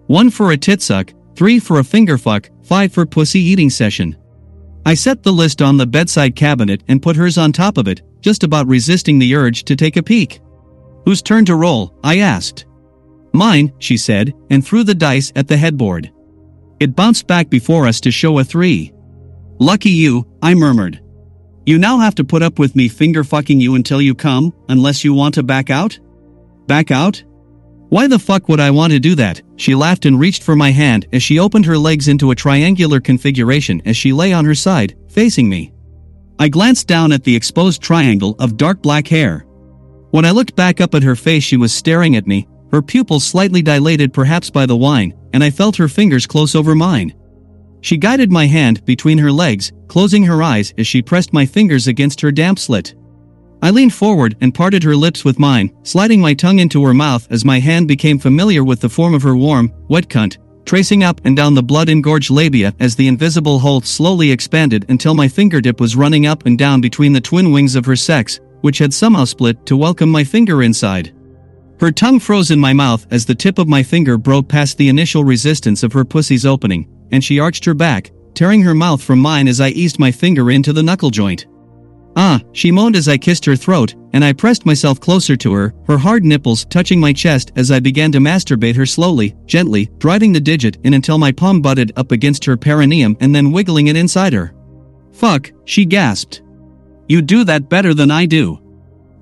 One 0.07 0.29
for 0.29 0.51
a 0.51 0.57
titsuck, 0.57 1.13
three 1.35 1.59
for 1.59 1.79
a 1.79 1.83
fingerfuck, 1.83 2.49
five 2.65 2.93
for 2.93 3.05
pussy 3.05 3.39
eating 3.39 3.69
session. 3.69 4.15
I 4.85 4.93
set 4.93 5.23
the 5.23 5.31
list 5.31 5.61
on 5.61 5.77
the 5.77 5.85
bedside 5.85 6.35
cabinet 6.35 6.83
and 6.87 7.01
put 7.01 7.15
hers 7.15 7.37
on 7.37 7.51
top 7.51 7.77
of 7.77 7.87
it, 7.87 8.01
just 8.21 8.43
about 8.43 8.67
resisting 8.67 9.19
the 9.19 9.35
urge 9.35 9.63
to 9.65 9.75
take 9.75 9.97
a 9.97 10.03
peek. 10.03 10.41
Whose 11.05 11.21
turn 11.21 11.45
to 11.45 11.55
roll? 11.55 11.93
I 12.03 12.19
asked. 12.19 12.65
Mine, 13.33 13.73
she 13.79 13.97
said, 13.97 14.33
and 14.49 14.65
threw 14.65 14.83
the 14.83 14.95
dice 14.95 15.31
at 15.35 15.47
the 15.47 15.57
headboard. 15.57 16.11
It 16.79 16.95
bounced 16.95 17.27
back 17.27 17.49
before 17.49 17.87
us 17.87 17.99
to 18.01 18.11
show 18.11 18.39
a 18.39 18.43
three. 18.43 18.93
Lucky 19.59 19.91
you, 19.91 20.25
I 20.41 20.55
murmured. 20.55 21.01
You 21.65 21.77
now 21.77 21.99
have 21.99 22.15
to 22.15 22.23
put 22.23 22.41
up 22.41 22.57
with 22.57 22.75
me 22.75 22.87
finger 22.87 23.23
fucking 23.23 23.59
you 23.59 23.75
until 23.75 24.01
you 24.01 24.15
come, 24.15 24.53
unless 24.69 25.03
you 25.03 25.13
want 25.13 25.35
to 25.35 25.43
back 25.43 25.69
out? 25.69 25.99
Back 26.67 26.89
out? 26.89 27.23
Why 27.89 28.05
the 28.05 28.19
fuck 28.19 28.47
would 28.47 28.59
I 28.59 28.69
want 28.69 28.93
to 28.93 28.99
do 28.99 29.15
that? 29.15 29.41
She 29.55 29.73
laughed 29.73 30.05
and 30.05 30.19
reached 30.19 30.43
for 30.43 30.55
my 30.55 30.69
hand 30.69 31.07
as 31.11 31.23
she 31.23 31.39
opened 31.39 31.65
her 31.65 31.77
legs 31.77 32.07
into 32.07 32.29
a 32.29 32.35
triangular 32.35 32.99
configuration 32.99 33.81
as 33.85 33.97
she 33.97 34.13
lay 34.13 34.31
on 34.31 34.45
her 34.45 34.53
side, 34.53 34.95
facing 35.09 35.49
me. 35.49 35.73
I 36.37 36.49
glanced 36.49 36.87
down 36.87 37.11
at 37.11 37.23
the 37.23 37.35
exposed 37.35 37.81
triangle 37.81 38.35
of 38.37 38.57
dark 38.57 38.83
black 38.83 39.07
hair. 39.07 39.39
When 40.11 40.23
I 40.23 40.31
looked 40.31 40.55
back 40.55 40.79
up 40.79 40.93
at 40.93 41.03
her 41.03 41.15
face, 41.15 41.43
she 41.43 41.57
was 41.57 41.73
staring 41.73 42.15
at 42.15 42.27
me, 42.27 42.47
her 42.71 42.83
pupils 42.83 43.25
slightly 43.25 43.63
dilated 43.63 44.13
perhaps 44.13 44.51
by 44.51 44.67
the 44.67 44.77
wine, 44.77 45.15
and 45.33 45.43
I 45.43 45.49
felt 45.49 45.75
her 45.77 45.87
fingers 45.87 46.27
close 46.27 46.53
over 46.53 46.75
mine. 46.75 47.15
She 47.81 47.97
guided 47.97 48.31
my 48.31 48.45
hand 48.45 48.85
between 48.85 49.17
her 49.17 49.31
legs, 49.31 49.71
closing 49.87 50.23
her 50.25 50.43
eyes 50.43 50.73
as 50.77 50.85
she 50.85 51.01
pressed 51.01 51.33
my 51.33 51.45
fingers 51.45 51.87
against 51.87 52.21
her 52.21 52.31
damp 52.31 52.59
slit. 52.59 52.93
I 53.61 53.71
leaned 53.71 53.93
forward 53.93 54.37
and 54.39 54.53
parted 54.53 54.83
her 54.83 54.95
lips 54.95 55.25
with 55.25 55.37
mine, 55.37 55.75
sliding 55.83 56.21
my 56.21 56.33
tongue 56.33 56.59
into 56.59 56.85
her 56.85 56.93
mouth 56.93 57.27
as 57.29 57.43
my 57.43 57.59
hand 57.59 57.87
became 57.87 58.17
familiar 58.17 58.63
with 58.63 58.79
the 58.79 58.89
form 58.89 59.13
of 59.13 59.23
her 59.23 59.35
warm, 59.35 59.73
wet 59.89 60.07
cunt, 60.07 60.37
tracing 60.65 61.03
up 61.03 61.19
and 61.25 61.35
down 61.35 61.55
the 61.55 61.63
blood-engorged 61.63 62.29
labia 62.29 62.73
as 62.79 62.95
the 62.95 63.07
invisible 63.07 63.59
hole 63.59 63.81
slowly 63.81 64.31
expanded 64.31 64.85
until 64.89 65.13
my 65.13 65.27
fingertip 65.27 65.81
was 65.81 65.95
running 65.95 66.25
up 66.25 66.45
and 66.45 66.57
down 66.57 66.79
between 66.79 67.11
the 67.11 67.19
twin 67.19 67.51
wings 67.51 67.75
of 67.75 67.85
her 67.85 67.95
sex, 67.95 68.39
which 68.61 68.77
had 68.77 68.93
somehow 68.93 69.25
split 69.25 69.65
to 69.65 69.75
welcome 69.75 70.09
my 70.09 70.23
finger 70.23 70.63
inside. 70.63 71.13
Her 71.79 71.91
tongue 71.91 72.19
froze 72.19 72.51
in 72.51 72.59
my 72.59 72.71
mouth 72.71 73.07
as 73.11 73.25
the 73.25 73.35
tip 73.35 73.57
of 73.57 73.67
my 73.67 73.83
finger 73.83 74.17
broke 74.17 74.47
past 74.47 74.77
the 74.77 74.89
initial 74.89 75.23
resistance 75.23 75.83
of 75.83 75.93
her 75.93 76.05
pussy's 76.05 76.45
opening, 76.45 76.87
and 77.11 77.23
she 77.23 77.39
arched 77.39 77.65
her 77.65 77.73
back, 77.73 78.11
tearing 78.35 78.61
her 78.61 78.75
mouth 78.75 79.01
from 79.01 79.19
mine 79.19 79.47
as 79.47 79.59
I 79.59 79.69
eased 79.69 79.99
my 79.99 80.11
finger 80.11 80.51
into 80.51 80.71
the 80.71 80.83
knuckle 80.83 81.09
joint. 81.09 81.45
Ah, 82.21 82.41
she 82.51 82.69
moaned 82.69 82.97
as 82.97 83.07
I 83.07 83.17
kissed 83.17 83.45
her 83.45 83.55
throat, 83.55 83.95
and 84.11 84.25
I 84.25 84.33
pressed 84.33 84.65
myself 84.65 84.99
closer 84.99 85.37
to 85.37 85.53
her, 85.53 85.73
her 85.87 85.97
hard 85.97 86.25
nipples 86.25 86.65
touching 86.65 86.99
my 86.99 87.13
chest 87.13 87.53
as 87.55 87.71
I 87.71 87.79
began 87.79 88.11
to 88.11 88.19
masturbate 88.19 88.75
her 88.75 88.85
slowly, 88.85 89.37
gently, 89.45 89.89
driving 89.99 90.33
the 90.33 90.41
digit 90.41 90.79
in 90.83 90.95
until 90.95 91.17
my 91.17 91.31
palm 91.31 91.61
butted 91.61 91.93
up 91.95 92.11
against 92.11 92.43
her 92.43 92.57
perineum 92.57 93.15
and 93.21 93.33
then 93.33 93.53
wiggling 93.53 93.87
it 93.87 93.95
inside 93.95 94.33
her. 94.33 94.53
Fuck, 95.13 95.53
she 95.63 95.85
gasped. 95.85 96.41
You 97.07 97.21
do 97.21 97.45
that 97.45 97.69
better 97.69 97.93
than 97.93 98.11
I 98.11 98.25
do. 98.25 98.59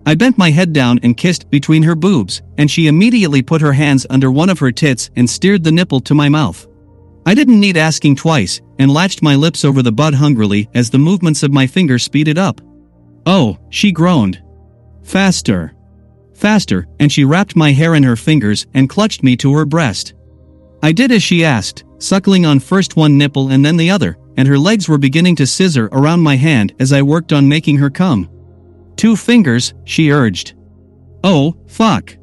I 0.08 0.16
bent 0.16 0.40
my 0.40 0.50
head 0.50 0.74
down 0.74 1.00
and 1.04 1.16
kissed 1.16 1.52
between 1.52 1.84
her 1.84 1.94
boobs, 1.94 2.42
and 2.58 2.72
she 2.72 2.88
immediately 2.88 3.44
put 3.44 3.62
her 3.62 3.74
hands 3.74 4.08
under 4.10 4.32
one 4.32 4.50
of 4.50 4.58
her 4.58 4.72
tits 4.72 5.12
and 5.16 5.30
steered 5.30 5.64
the 5.64 5.72
nipple 5.72 6.00
to 6.00 6.16
my 6.16 6.30
mouth. 6.30 6.66
I 7.28 7.36
didn't 7.36 7.60
need 7.60 7.78
asking 7.78 8.16
twice, 8.16 8.60
and 8.80 8.92
latched 8.92 9.22
my 9.22 9.36
lips 9.36 9.64
over 9.64 9.84
the 9.84 9.92
bud 9.92 10.16
hungrily 10.16 10.68
as 10.74 10.90
the 10.90 10.98
movements 10.98 11.44
of 11.44 11.54
my 11.54 11.68
fingers 11.68 12.02
speeded 12.02 12.40
up. 12.40 12.60
Oh, 13.28 13.58
she 13.70 13.92
groaned. 13.92 14.42
Faster. 15.04 15.74
Faster, 16.34 16.88
and 17.02 17.12
she 17.12 17.26
wrapped 17.26 17.58
my 17.58 17.74
hair 17.74 17.96
in 17.96 18.04
her 18.04 18.16
fingers 18.16 18.66
and 18.74 18.90
clutched 18.90 19.22
me 19.22 19.36
to 19.36 19.54
her 19.54 19.66
breast. 19.66 20.14
I 20.82 20.94
did 20.94 21.12
as 21.12 21.22
she 21.22 21.44
asked, 21.44 21.84
suckling 22.00 22.46
on 22.46 22.62
first 22.62 22.96
one 22.96 23.18
nipple 23.18 23.50
and 23.50 23.66
then 23.66 23.76
the 23.76 23.90
other, 23.90 24.18
and 24.38 24.48
her 24.48 24.58
legs 24.58 24.88
were 24.88 24.98
beginning 24.98 25.36
to 25.38 25.46
scissor 25.46 25.90
around 25.92 26.22
my 26.22 26.38
hand 26.38 26.74
as 26.80 26.94
I 26.94 27.02
worked 27.02 27.34
on 27.34 27.50
making 27.50 27.78
her 27.80 27.90
come. 27.90 28.30
Two 28.96 29.18
fingers, 29.18 29.74
she 29.84 30.10
urged. 30.10 30.54
Oh, 31.22 31.58
fuck. 31.68 32.16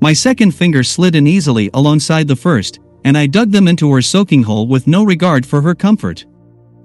My 0.00 0.12
second 0.12 0.52
finger 0.52 0.84
slid 0.84 1.16
in 1.16 1.26
easily 1.26 1.70
alongside 1.74 2.28
the 2.28 2.36
first, 2.36 2.78
and 3.04 3.18
I 3.18 3.26
dug 3.26 3.50
them 3.50 3.66
into 3.66 3.92
her 3.92 4.02
soaking 4.02 4.44
hole 4.44 4.68
with 4.68 4.86
no 4.86 5.02
regard 5.02 5.44
for 5.44 5.60
her 5.60 5.74
comfort. 5.74 6.24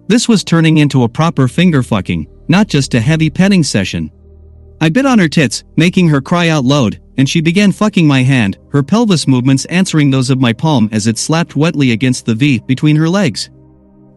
This 0.07 0.27
was 0.27 0.43
turning 0.43 0.79
into 0.79 1.03
a 1.03 1.09
proper 1.09 1.47
finger 1.47 1.83
fucking, 1.83 2.25
not 2.51 2.67
just 2.67 2.93
a 2.93 2.99
heavy 2.99 3.29
petting 3.29 3.63
session. 3.63 4.11
I 4.81 4.89
bit 4.89 5.05
on 5.05 5.19
her 5.19 5.29
tits, 5.29 5.63
making 5.77 6.09
her 6.09 6.21
cry 6.21 6.49
out 6.49 6.65
loud, 6.65 6.99
and 7.17 7.27
she 7.27 7.39
began 7.39 7.71
fucking 7.71 8.05
my 8.05 8.23
hand, 8.23 8.57
her 8.71 8.83
pelvis 8.83 9.27
movements 9.27 9.65
answering 9.65 10.11
those 10.11 10.29
of 10.29 10.41
my 10.41 10.51
palm 10.51 10.89
as 10.91 11.07
it 11.07 11.17
slapped 11.17 11.55
wetly 11.55 11.91
against 11.91 12.25
the 12.25 12.35
V 12.35 12.59
between 12.67 12.95
her 12.97 13.07
legs. 13.07 13.49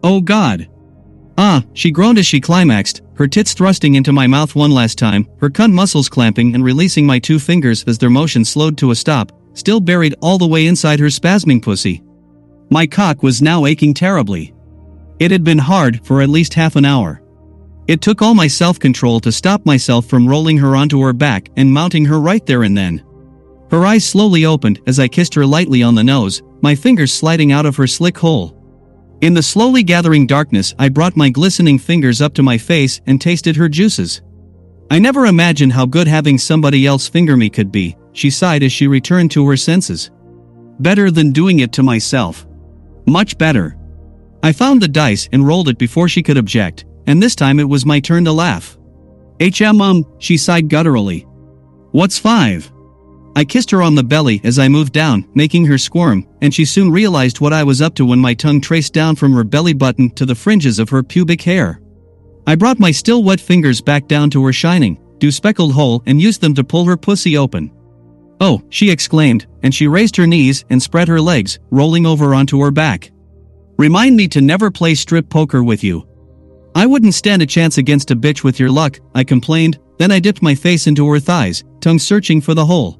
Oh 0.03 0.19
god. 0.19 0.67
Ah, 1.37 1.63
she 1.73 1.91
groaned 1.91 2.17
as 2.17 2.25
she 2.25 2.41
climaxed, 2.41 3.01
her 3.15 3.27
tits 3.27 3.53
thrusting 3.53 3.95
into 3.95 4.11
my 4.11 4.27
mouth 4.27 4.53
one 4.53 4.71
last 4.71 4.97
time, 4.97 5.27
her 5.39 5.49
cunt 5.49 5.71
muscles 5.71 6.09
clamping 6.09 6.55
and 6.55 6.63
releasing 6.63 7.05
my 7.05 7.19
two 7.19 7.39
fingers 7.39 7.83
as 7.85 7.97
their 7.97 8.09
motion 8.09 8.43
slowed 8.43 8.77
to 8.77 8.91
a 8.91 8.95
stop, 8.95 9.31
still 9.53 9.79
buried 9.79 10.15
all 10.21 10.37
the 10.37 10.47
way 10.47 10.67
inside 10.67 10.99
her 10.99 11.07
spasming 11.07 11.61
pussy. 11.61 12.03
My 12.69 12.85
cock 12.85 13.23
was 13.23 13.41
now 13.41 13.65
aching 13.65 13.93
terribly. 13.93 14.53
It 15.19 15.31
had 15.31 15.43
been 15.43 15.57
hard 15.57 16.05
for 16.05 16.21
at 16.21 16.29
least 16.29 16.53
half 16.53 16.75
an 16.75 16.85
hour. 16.85 17.21
It 17.87 18.01
took 18.01 18.21
all 18.21 18.33
my 18.33 18.47
self-control 18.47 19.19
to 19.21 19.31
stop 19.31 19.65
myself 19.65 20.07
from 20.07 20.27
rolling 20.27 20.57
her 20.57 20.75
onto 20.75 21.01
her 21.01 21.13
back 21.13 21.49
and 21.55 21.71
mounting 21.71 22.05
her 22.05 22.19
right 22.19 22.43
there 22.45 22.63
and 22.63 22.75
then. 22.75 23.03
Her 23.69 23.85
eyes 23.85 24.05
slowly 24.05 24.45
opened 24.45 24.81
as 24.87 24.99
I 24.99 25.07
kissed 25.07 25.33
her 25.35 25.45
lightly 25.45 25.83
on 25.83 25.95
the 25.95 26.03
nose, 26.03 26.41
my 26.61 26.73
fingers 26.73 27.13
sliding 27.13 27.51
out 27.51 27.65
of 27.65 27.75
her 27.75 27.87
slick 27.87 28.17
hole. 28.17 28.55
In 29.21 29.33
the 29.33 29.43
slowly 29.43 29.83
gathering 29.83 30.25
darkness, 30.27 30.73
I 30.79 30.89
brought 30.89 31.15
my 31.15 31.29
glistening 31.29 31.77
fingers 31.77 32.21
up 32.21 32.33
to 32.35 32.43
my 32.43 32.57
face 32.57 33.01
and 33.05 33.21
tasted 33.21 33.55
her 33.55 33.69
juices. 33.69 34.21
I 34.89 34.99
never 34.99 35.25
imagined 35.25 35.73
how 35.73 35.85
good 35.85 36.07
having 36.07 36.37
somebody 36.37 36.85
else 36.85 37.07
finger 37.07 37.37
me 37.37 37.49
could 37.49 37.71
be, 37.71 37.97
she 38.13 38.29
sighed 38.29 38.63
as 38.63 38.71
she 38.71 38.87
returned 38.87 39.31
to 39.31 39.47
her 39.47 39.57
senses. 39.57 40.11
Better 40.79 41.11
than 41.11 41.31
doing 41.31 41.59
it 41.59 41.71
to 41.73 41.83
myself. 41.83 42.45
Much 43.07 43.37
better. 43.37 43.77
I 44.43 44.51
found 44.51 44.81
the 44.81 44.87
dice 44.87 45.29
and 45.31 45.47
rolled 45.47 45.69
it 45.69 45.77
before 45.77 46.07
she 46.07 46.21
could 46.21 46.37
object, 46.37 46.85
and 47.07 47.21
this 47.21 47.35
time 47.35 47.59
it 47.59 47.69
was 47.69 47.85
my 47.85 47.99
turn 47.99 48.25
to 48.25 48.31
laugh. 48.31 48.77
HM 49.41 49.81
um, 49.81 50.05
she 50.19 50.37
sighed 50.37 50.69
gutturally. 50.69 51.25
What's 51.91 52.17
five? 52.17 52.71
I 53.37 53.43
kissed 53.43 53.69
her 53.71 53.81
on 53.81 53.95
the 53.95 54.03
belly 54.03 54.39
as 54.45 54.59
I 54.59 54.69
moved 54.69 54.93
down, 54.93 55.27
making 55.35 55.65
her 55.65 55.77
squirm, 55.77 56.25
and 56.41 56.53
she 56.53 56.63
soon 56.63 56.89
realized 56.89 57.41
what 57.41 57.51
I 57.51 57.63
was 57.63 57.81
up 57.81 57.93
to 57.95 58.05
when 58.05 58.19
my 58.19 58.33
tongue 58.33 58.61
traced 58.61 58.93
down 58.93 59.17
from 59.17 59.33
her 59.33 59.43
belly 59.43 59.73
button 59.73 60.09
to 60.11 60.25
the 60.25 60.35
fringes 60.35 60.79
of 60.79 60.89
her 60.89 61.03
pubic 61.03 61.41
hair. 61.41 61.81
I 62.47 62.55
brought 62.55 62.79
my 62.79 62.91
still 62.91 63.23
wet 63.23 63.41
fingers 63.41 63.81
back 63.81 64.07
down 64.07 64.29
to 64.29 64.45
her 64.45 64.53
shining, 64.53 64.97
dew 65.17 65.31
speckled 65.31 65.73
hole 65.73 66.01
and 66.05 66.21
used 66.21 66.39
them 66.39 66.53
to 66.55 66.63
pull 66.63 66.85
her 66.85 66.95
pussy 66.95 67.37
open. 67.37 67.71
Oh, 68.39 68.61
she 68.69 68.89
exclaimed, 68.89 69.47
and 69.63 69.73
she 69.73 69.87
raised 69.87 70.15
her 70.15 70.27
knees 70.27 70.63
and 70.69 70.81
spread 70.81 71.07
her 71.07 71.19
legs, 71.19 71.59
rolling 71.71 72.05
over 72.05 72.33
onto 72.33 72.61
her 72.61 72.71
back. 72.71 73.11
Remind 73.77 74.15
me 74.15 74.29
to 74.29 74.41
never 74.41 74.71
play 74.71 74.95
strip 74.95 75.29
poker 75.29 75.63
with 75.63 75.83
you. 75.83 76.07
I 76.75 76.85
wouldn't 76.85 77.13
stand 77.13 77.41
a 77.41 77.45
chance 77.45 77.77
against 77.77 78.11
a 78.11 78.15
bitch 78.17 78.43
with 78.43 78.59
your 78.59 78.69
luck, 78.69 78.99
I 79.13 79.23
complained, 79.23 79.79
then 79.97 80.11
I 80.11 80.19
dipped 80.19 80.41
my 80.41 80.53
face 80.53 80.87
into 80.87 81.07
her 81.09 81.21
thighs, 81.21 81.63
tongue 81.79 81.99
searching 81.99 82.41
for 82.41 82.53
the 82.53 82.65
hole. 82.65 82.99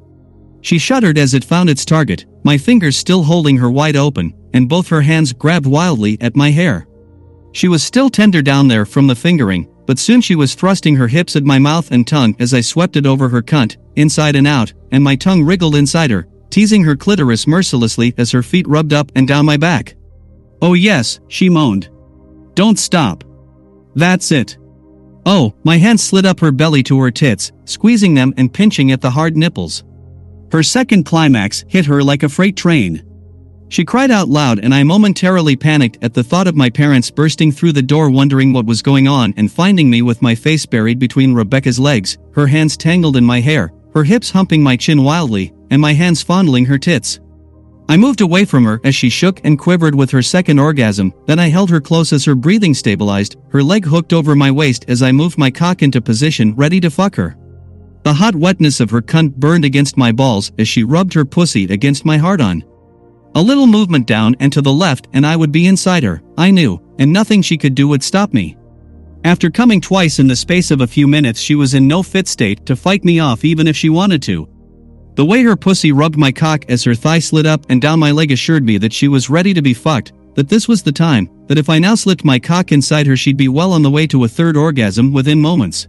She 0.62 0.80
shuddered 0.80 1.18
as 1.18 1.34
it 1.34 1.44
found 1.44 1.70
its 1.70 1.84
target, 1.84 2.26
my 2.46 2.58
fingers 2.58 2.96
still 2.96 3.22
holding 3.22 3.58
her 3.58 3.70
wide 3.70 3.98
open, 3.98 4.34
and 4.54 4.70
both 4.70 4.88
her 4.88 5.02
hands 5.02 5.34
grabbed 5.34 5.66
wildly 5.66 6.18
at 6.22 6.38
my 6.38 6.52
hair. 6.52 6.88
She 7.52 7.68
was 7.68 7.84
still 7.84 8.10
tender 8.10 8.42
down 8.42 8.70
there 8.70 8.86
from 8.86 9.08
the 9.08 9.16
fingering, 9.16 9.68
but 9.86 10.00
soon 10.00 10.22
she 10.22 10.36
was 10.36 10.56
thrusting 10.56 10.96
her 10.96 11.10
hips 11.10 11.36
at 11.36 11.44
my 11.44 11.60
mouth 11.60 11.92
and 11.92 12.08
tongue 12.08 12.34
as 12.40 12.54
I 12.54 12.62
swept 12.62 12.96
it 12.96 13.06
over 13.06 13.28
her 13.28 13.42
cunt, 13.42 13.76
inside 13.98 14.38
and 14.38 14.48
out, 14.48 14.72
and 14.94 15.04
my 15.04 15.18
tongue 15.18 15.44
wriggled 15.44 15.76
inside 15.76 16.12
her, 16.12 16.28
teasing 16.50 16.84
her 16.86 16.96
clitoris 16.96 17.46
mercilessly 17.46 18.14
as 18.18 18.32
her 18.32 18.42
feet 18.42 18.68
rubbed 18.70 18.94
up 18.94 19.12
and 19.16 19.28
down 19.28 19.46
my 19.46 19.58
back. 19.58 19.96
Oh 20.62 20.74
yes, 20.76 21.20
she 21.28 21.50
moaned. 21.50 21.90
Don't 22.54 22.80
stop. 22.80 23.26
That's 23.96 24.32
it. 24.32 24.58
Oh, 25.26 25.56
my 25.64 25.78
hand 25.78 26.00
slid 26.00 26.26
up 26.26 26.40
her 26.40 26.52
belly 26.52 26.84
to 26.84 27.00
her 27.00 27.12
tits, 27.12 27.52
squeezing 27.66 28.14
them 28.14 28.34
and 28.38 28.54
pinching 28.54 28.92
at 28.92 29.02
the 29.02 29.10
hard 29.10 29.36
nipples. 29.36 29.84
Her 30.52 30.62
second 30.62 31.06
climax 31.06 31.66
hit 31.68 31.86
her 31.86 32.04
like 32.04 32.24
a 32.24 32.30
freight 32.30 32.56
train. 32.56 33.04
She 33.70 33.84
cried 33.84 34.12
out 34.12 34.30
loud 34.30 34.60
and 34.60 34.74
I 34.74 34.84
momentarily 34.84 35.56
panicked 35.56 35.98
at 36.04 36.14
the 36.14 36.24
thought 36.24 36.48
of 36.48 36.56
my 36.56 36.70
parents 36.70 37.10
bursting 37.10 37.52
through 37.52 37.72
the 37.72 37.82
door 37.82 38.12
wondering 38.12 38.54
what 38.54 38.68
was 38.68 38.84
going 38.84 39.08
on 39.08 39.34
and 39.38 39.52
finding 39.52 39.90
me 39.90 40.04
with 40.04 40.22
my 40.22 40.36
face 40.36 40.66
buried 40.66 41.00
between 41.00 41.34
Rebecca's 41.34 41.80
legs, 41.80 42.18
her 42.34 42.46
hands 42.46 42.78
tangled 42.78 43.18
in 43.18 43.24
my 43.24 43.40
hair, 43.40 43.72
her 43.96 44.04
hips 44.04 44.30
humping 44.30 44.62
my 44.62 44.78
chin 44.78 45.04
wildly, 45.04 45.52
and 45.72 45.82
my 45.82 45.94
hands 45.94 46.22
fondling 46.22 46.66
her 46.66 46.78
tits. 46.78 47.20
I 47.88 47.98
moved 47.98 48.22
away 48.22 48.46
from 48.46 48.66
her 48.66 48.82
as 48.84 48.96
she 48.96 49.10
shook 49.10 49.42
and 49.44 49.60
quivered 49.60 49.94
with 49.94 50.10
her 50.12 50.24
second 50.24 50.58
orgasm, 50.58 51.14
then 51.28 51.38
I 51.38 51.50
held 51.50 51.70
her 51.70 51.80
close 51.80 52.12
as 52.14 52.26
her 52.26 52.34
breathing 52.34 52.74
stabilized, 52.74 53.36
her 53.50 53.62
leg 53.62 53.86
hooked 53.86 54.12
over 54.12 54.36
my 54.36 54.50
waist 54.50 54.86
as 54.88 55.04
I 55.04 55.12
moved 55.12 55.38
my 55.38 55.52
cock 55.52 55.84
into 55.84 56.02
position 56.02 56.56
ready 56.56 56.80
to 56.80 56.90
fuck 56.90 57.16
her. 57.16 57.38
The 58.04 58.14
hot 58.14 58.36
wetness 58.36 58.80
of 58.80 58.90
her 58.90 59.02
cunt 59.02 59.36
burned 59.36 59.66
against 59.66 59.98
my 59.98 60.12
balls 60.12 60.52
as 60.58 60.68
she 60.68 60.84
rubbed 60.84 61.14
her 61.14 61.26
pussy 61.26 61.66
against 61.66 62.06
my 62.06 62.18
hard-on. 62.18 62.64
A 63.36 63.42
little 63.42 63.68
movement 63.68 64.08
down 64.08 64.36
and 64.40 64.52
to 64.54 64.62
the 64.62 64.72
left 64.72 65.08
and 65.14 65.26
I 65.26 65.36
would 65.36 65.52
be 65.52 65.68
inside 65.68 66.04
her, 66.04 66.22
I 66.38 66.52
knew, 66.52 66.82
and 66.98 67.12
nothing 67.12 67.42
she 67.42 67.58
could 67.58 67.76
do 67.76 67.88
would 67.88 68.04
stop 68.04 68.34
me. 68.34 68.58
After 69.24 69.50
coming 69.50 69.82
twice 69.82 70.20
in 70.20 70.28
the 70.28 70.36
space 70.36 70.72
of 70.72 70.82
a 70.82 70.88
few 70.88 71.08
minutes 71.08 71.40
she 71.40 71.56
was 71.56 71.74
in 71.74 71.88
no 71.88 72.02
fit 72.02 72.28
state 72.28 72.66
to 72.66 72.76
fight 72.76 73.04
me 73.04 73.20
off 73.20 73.44
even 73.44 73.68
if 73.68 73.76
she 73.76 73.90
wanted 73.90 74.22
to. 74.24 74.48
The 75.16 75.26
way 75.26 75.44
her 75.44 75.56
pussy 75.56 75.94
rubbed 75.94 76.18
my 76.18 76.32
cock 76.32 76.66
as 76.68 76.84
her 76.84 76.94
thigh 76.94 77.20
slid 77.20 77.46
up 77.46 77.66
and 77.70 77.82
down 77.82 78.00
my 78.00 78.12
leg 78.12 78.32
assured 78.32 78.66
me 78.66 78.78
that 78.80 78.94
she 78.94 79.08
was 79.08 79.30
ready 79.30 79.54
to 79.54 79.62
be 79.62 79.74
fucked, 79.74 80.12
that 80.36 80.50
this 80.50 80.68
was 80.68 80.84
the 80.84 80.92
time, 80.92 81.30
that 81.48 81.58
if 81.58 81.70
I 81.70 81.80
now 81.80 81.96
slipped 81.96 82.26
my 82.26 82.38
cock 82.38 82.74
inside 82.74 83.08
her 83.08 83.16
she'd 83.16 83.38
be 83.38 83.48
well 83.48 83.72
on 83.72 83.82
the 83.82 83.92
way 83.92 84.06
to 84.08 84.26
a 84.26 84.28
third 84.28 84.58
orgasm 84.58 85.14
within 85.14 85.40
moments. 85.40 85.88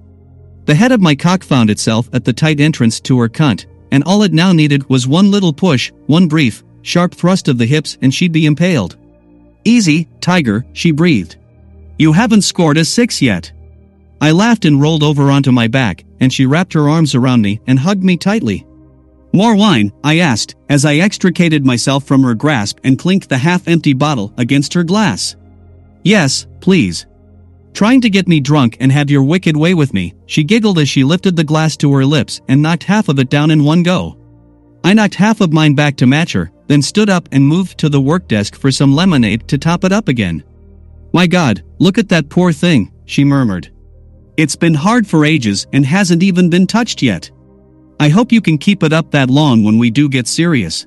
The 0.67 0.75
head 0.75 0.93
of 0.93 1.01
my 1.01 1.17
cock 1.17 1.43
found 1.43 1.71
itself 1.71 2.09
at 2.13 2.25
the 2.25 2.33
tight 2.33 2.61
entrance 2.61 3.01
to 3.01 3.19
her 3.19 3.29
cunt, 3.29 3.67
and 3.91 4.05
all 4.05 4.23
it 4.23 4.33
now 4.33 4.53
needed 4.53 4.89
was 4.89 5.09
one 5.09 5.31
little 5.31 5.53
push, 5.53 5.93
one 6.07 6.29
brief, 6.29 6.63
sharp 6.83 7.13
thrust 7.13 7.49
of 7.49 7.59
the 7.59 7.67
hips 7.67 7.99
and 8.03 8.15
she'd 8.15 8.33
be 8.33 8.47
impaled. 8.47 8.97
Easy, 9.65 10.09
tiger, 10.21 10.65
she 10.73 10.93
breathed. 10.93 11.37
You 11.99 12.13
haven't 12.13 12.43
scored 12.43 12.77
a 12.77 12.85
six 12.85 13.21
yet. 13.21 13.51
I 14.21 14.31
laughed 14.31 14.65
and 14.65 14.81
rolled 14.81 15.03
over 15.03 15.31
onto 15.31 15.51
my 15.51 15.67
back, 15.67 16.05
and 16.21 16.33
she 16.33 16.47
wrapped 16.47 16.73
her 16.75 16.89
arms 16.89 17.15
around 17.15 17.43
me 17.43 17.61
and 17.67 17.79
hugged 17.79 18.05
me 18.05 18.17
tightly. 18.17 18.65
More 19.37 19.55
wine, 19.55 19.93
I 20.03 20.21
asked, 20.21 20.55
as 20.71 20.87
I 20.87 20.95
extricated 20.95 21.63
myself 21.63 22.05
from 22.05 22.23
her 22.23 22.35
grasp 22.35 22.79
and 22.85 22.99
clinked 22.99 23.29
the 23.29 23.37
half-empty 23.37 23.93
bottle 23.93 24.33
against 24.39 24.73
her 24.73 24.83
glass. 24.83 25.37
Yes, 26.03 26.47
please. 26.63 27.05
Trying 27.75 28.01
to 28.01 28.09
get 28.09 28.29
me 28.29 28.41
drunk 28.41 28.79
and 28.81 28.91
have 28.91 29.11
your 29.11 29.23
wicked 29.23 29.55
way 29.55 29.75
with 29.75 29.93
me, 29.93 30.15
she 30.25 30.43
giggled 30.43 30.79
as 30.79 30.89
she 30.89 31.05
lifted 31.05 31.37
the 31.37 31.45
glass 31.45 31.77
to 31.77 31.93
her 31.93 32.07
lips 32.07 32.41
and 32.49 32.63
knocked 32.63 32.85
half 32.85 33.11
of 33.11 33.19
it 33.19 33.29
down 33.29 33.51
in 33.51 33.63
one 33.63 33.83
go. 33.83 34.17
I 34.83 34.95
knocked 34.95 35.17
half 35.17 35.43
of 35.43 35.53
mine 35.53 35.75
back 35.75 35.97
to 35.97 36.07
match 36.07 36.33
her, 36.33 36.51
then 36.67 36.81
stood 36.81 37.11
up 37.11 37.29
and 37.31 37.47
moved 37.47 37.77
to 37.81 37.91
the 37.91 38.01
work 38.01 38.29
desk 38.29 38.57
for 38.57 38.73
some 38.73 38.95
lemonade 38.95 39.47
to 39.49 39.59
top 39.59 39.85
it 39.85 39.93
up 39.93 40.09
again. 40.09 40.45
My 41.13 41.27
god, 41.27 41.63
look 41.79 41.99
at 41.99 42.09
that 42.09 42.31
poor 42.31 42.55
thing, 42.55 42.91
she 43.05 43.23
murmured. 43.23 43.71
It's 44.39 44.57
been 44.57 44.73
hard 44.73 45.07
for 45.07 45.27
ages 45.27 45.67
and 45.75 45.85
hasn't 45.85 46.23
even 46.23 46.49
been 46.49 46.67
touched 46.67 47.03
yet. 47.03 47.31
I 47.99 48.09
hope 48.09 48.33
you 48.33 48.41
can 48.41 48.59
keep 48.59 48.83
it 48.83 48.93
up 48.93 49.11
that 49.11 49.31
long 49.31 49.65
when 49.65 49.79
we 49.79 49.91
do 49.91 50.09
get 50.09 50.27
serious. 50.27 50.87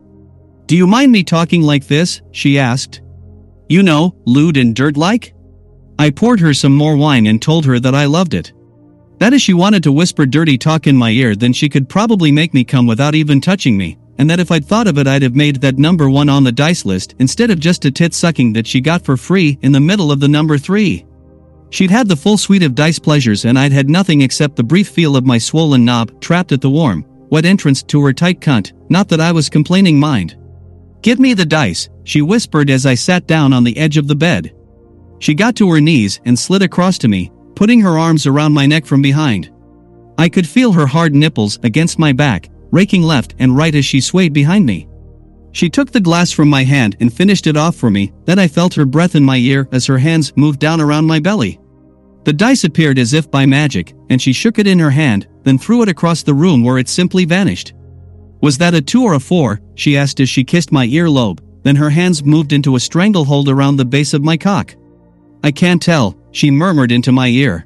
Do 0.67 0.77
you 0.77 0.85
mind 0.85 1.11
me 1.11 1.23
talking 1.23 1.63
like 1.63 1.87
this? 1.87 2.21
she 2.31 2.59
asked. 2.59 3.01
You 3.67 3.83
know, 3.83 4.15
lewd 4.25 4.57
and 4.57 4.75
dirt 4.75 4.97
like? 4.97 5.33
I 5.97 6.11
poured 6.11 6.39
her 6.39 6.53
some 6.53 6.75
more 6.75 6.95
wine 6.95 7.27
and 7.27 7.41
told 7.41 7.65
her 7.65 7.79
that 7.79 7.95
I 7.95 8.05
loved 8.05 8.33
it. 8.33 8.53
That 9.17 9.33
is 9.33 9.41
she 9.41 9.53
wanted 9.53 9.83
to 9.83 9.91
whisper 9.91 10.25
dirty 10.25 10.57
talk 10.57 10.87
in 10.87 10.95
my 10.95 11.09
ear 11.09 11.35
then 11.35 11.51
she 11.51 11.67
could 11.67 11.89
probably 11.89 12.31
make 12.31 12.53
me 12.53 12.63
come 12.63 12.87
without 12.87 13.15
even 13.15 13.41
touching 13.41 13.75
me, 13.75 13.97
and 14.17 14.29
that 14.29 14.39
if 14.39 14.51
I'd 14.51 14.65
thought 14.65 14.87
of 14.87 14.97
it 14.97 15.07
I'd 15.07 15.23
have 15.23 15.35
made 15.35 15.57
that 15.57 15.77
number 15.77 16.09
one 16.09 16.29
on 16.29 16.43
the 16.43 16.51
dice 16.51 16.85
list 16.85 17.15
instead 17.19 17.51
of 17.51 17.59
just 17.59 17.85
a 17.85 17.91
tit 17.91 18.13
sucking 18.13 18.53
that 18.53 18.67
she 18.67 18.79
got 18.79 19.03
for 19.03 19.17
free 19.17 19.57
in 19.61 19.71
the 19.71 19.79
middle 19.79 20.11
of 20.11 20.19
the 20.19 20.27
number 20.27 20.57
three. 20.57 21.05
She'd 21.71 21.91
had 21.91 22.07
the 22.07 22.15
full 22.15 22.37
suite 22.37 22.63
of 22.63 22.75
dice 22.75 22.99
pleasures 22.99 23.45
and 23.45 23.57
I'd 23.57 23.71
had 23.71 23.89
nothing 23.89 24.21
except 24.21 24.55
the 24.55 24.63
brief 24.63 24.89
feel 24.89 25.15
of 25.15 25.25
my 25.25 25.37
swollen 25.37 25.85
knob 25.85 26.19
trapped 26.19 26.51
at 26.51 26.61
the 26.61 26.69
warm, 26.69 27.05
wet 27.29 27.45
entrance 27.45 27.83
to 27.83 28.03
her 28.03 28.13
tight 28.13 28.41
cunt, 28.41 28.73
not 28.89 29.07
that 29.09 29.21
I 29.21 29.31
was 29.31 29.49
complaining 29.49 29.99
mind. 29.99 30.35
Give 31.01 31.19
me 31.19 31.33
the 31.33 31.45
dice, 31.45 31.89
she 32.03 32.21
whispered 32.21 32.69
as 32.69 32.85
I 32.85 32.95
sat 32.95 33.27
down 33.27 33.53
on 33.53 33.63
the 33.63 33.77
edge 33.77 33.97
of 33.97 34.07
the 34.07 34.15
bed. 34.15 34.53
She 35.19 35.33
got 35.33 35.55
to 35.57 35.69
her 35.71 35.79
knees 35.79 36.19
and 36.25 36.37
slid 36.37 36.61
across 36.61 36.97
to 36.99 37.07
me, 37.07 37.31
putting 37.55 37.81
her 37.81 37.97
arms 37.97 38.25
around 38.25 38.53
my 38.53 38.65
neck 38.65 38.85
from 38.85 39.01
behind. 39.01 39.51
I 40.17 40.27
could 40.27 40.47
feel 40.47 40.73
her 40.73 40.87
hard 40.87 41.15
nipples 41.15 41.59
against 41.63 41.99
my 41.99 42.11
back, 42.11 42.49
raking 42.71 43.03
left 43.03 43.35
and 43.39 43.55
right 43.55 43.73
as 43.73 43.85
she 43.85 44.01
swayed 44.01 44.33
behind 44.33 44.65
me. 44.65 44.88
She 45.51 45.69
took 45.69 45.91
the 45.91 45.99
glass 45.99 46.31
from 46.31 46.49
my 46.49 46.63
hand 46.63 46.95
and 46.99 47.11
finished 47.11 47.47
it 47.47 47.57
off 47.57 47.75
for 47.75 47.89
me, 47.89 48.13
then 48.25 48.39
I 48.39 48.47
felt 48.47 48.73
her 48.75 48.85
breath 48.85 49.15
in 49.15 49.23
my 49.23 49.37
ear 49.37 49.67
as 49.71 49.85
her 49.87 49.97
hands 49.97 50.33
moved 50.35 50.59
down 50.59 50.79
around 50.79 51.05
my 51.05 51.19
belly. 51.19 51.59
The 52.25 52.33
dice 52.33 52.63
appeared 52.63 52.99
as 52.99 53.13
if 53.13 53.31
by 53.31 53.45
magic, 53.45 53.93
and 54.09 54.21
she 54.21 54.33
shook 54.33 54.59
it 54.59 54.67
in 54.67 54.77
her 54.79 54.91
hand, 54.91 55.27
then 55.43 55.57
threw 55.57 55.81
it 55.81 55.89
across 55.89 56.21
the 56.21 56.33
room 56.33 56.63
where 56.63 56.77
it 56.77 56.89
simply 56.89 57.25
vanished. 57.25 57.73
Was 58.41 58.57
that 58.59 58.73
a 58.73 58.81
two 58.81 59.03
or 59.03 59.15
a 59.15 59.19
four? 59.19 59.59
she 59.75 59.97
asked 59.97 60.19
as 60.19 60.29
she 60.29 60.43
kissed 60.43 60.71
my 60.71 60.87
earlobe, 60.87 61.39
then 61.63 61.75
her 61.75 61.89
hands 61.89 62.23
moved 62.23 62.53
into 62.53 62.75
a 62.75 62.79
stranglehold 62.79 63.49
around 63.49 63.77
the 63.77 63.85
base 63.85 64.13
of 64.13 64.23
my 64.23 64.37
cock. 64.37 64.75
I 65.43 65.51
can't 65.51 65.81
tell, 65.81 66.17
she 66.31 66.51
murmured 66.51 66.91
into 66.91 67.11
my 67.11 67.27
ear. 67.27 67.65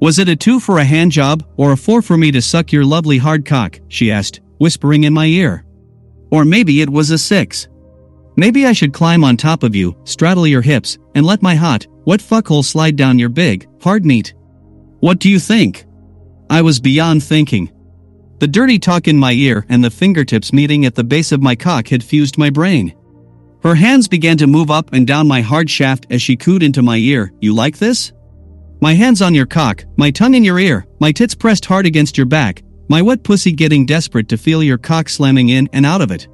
Was 0.00 0.18
it 0.18 0.28
a 0.28 0.36
two 0.36 0.60
for 0.60 0.78
a 0.78 0.84
hand 0.84 1.12
job, 1.12 1.44
or 1.56 1.72
a 1.72 1.76
four 1.76 2.02
for 2.02 2.16
me 2.16 2.30
to 2.32 2.42
suck 2.42 2.72
your 2.72 2.84
lovely 2.84 3.18
hard 3.18 3.44
cock? 3.44 3.80
she 3.88 4.12
asked, 4.12 4.40
whispering 4.58 5.04
in 5.04 5.12
my 5.12 5.26
ear. 5.26 5.65
Or 6.30 6.44
maybe 6.44 6.80
it 6.80 6.90
was 6.90 7.10
a 7.10 7.18
six. 7.18 7.68
Maybe 8.36 8.66
I 8.66 8.72
should 8.72 8.92
climb 8.92 9.24
on 9.24 9.36
top 9.36 9.62
of 9.62 9.74
you, 9.74 9.96
straddle 10.04 10.46
your 10.46 10.62
hips, 10.62 10.98
and 11.14 11.24
let 11.24 11.42
my 11.42 11.54
hot, 11.54 11.86
wet 12.04 12.20
fuckhole 12.20 12.64
slide 12.64 12.96
down 12.96 13.18
your 13.18 13.30
big, 13.30 13.66
hard 13.82 14.04
meat. 14.04 14.34
What 15.00 15.18
do 15.18 15.30
you 15.30 15.38
think? 15.38 15.86
I 16.50 16.62
was 16.62 16.80
beyond 16.80 17.22
thinking. 17.22 17.72
The 18.38 18.46
dirty 18.46 18.78
talk 18.78 19.08
in 19.08 19.16
my 19.16 19.32
ear 19.32 19.64
and 19.68 19.82
the 19.82 19.90
fingertips 19.90 20.52
meeting 20.52 20.84
at 20.84 20.94
the 20.94 21.04
base 21.04 21.32
of 21.32 21.42
my 21.42 21.56
cock 21.56 21.88
had 21.88 22.04
fused 22.04 22.36
my 22.36 22.50
brain. 22.50 22.94
Her 23.62 23.74
hands 23.74 24.06
began 24.06 24.36
to 24.36 24.46
move 24.46 24.70
up 24.70 24.92
and 24.92 25.06
down 25.06 25.26
my 25.26 25.40
hard 25.40 25.70
shaft 25.70 26.06
as 26.10 26.20
she 26.20 26.36
cooed 26.36 26.62
into 26.62 26.82
my 26.82 26.98
ear, 26.98 27.32
You 27.40 27.54
like 27.54 27.78
this? 27.78 28.12
My 28.82 28.92
hands 28.92 29.22
on 29.22 29.34
your 29.34 29.46
cock, 29.46 29.84
my 29.96 30.10
tongue 30.10 30.34
in 30.34 30.44
your 30.44 30.58
ear, 30.58 30.86
my 31.00 31.10
tits 31.10 31.34
pressed 31.34 31.64
hard 31.64 31.86
against 31.86 32.18
your 32.18 32.26
back, 32.26 32.62
my 32.88 33.02
wet 33.02 33.22
pussy 33.22 33.52
getting 33.52 33.86
desperate 33.86 34.28
to 34.28 34.38
feel 34.38 34.62
your 34.62 34.78
cock 34.78 35.08
slamming 35.08 35.48
in 35.50 35.68
and 35.72 35.84
out 35.84 36.00
of 36.00 36.10
it. 36.10 36.28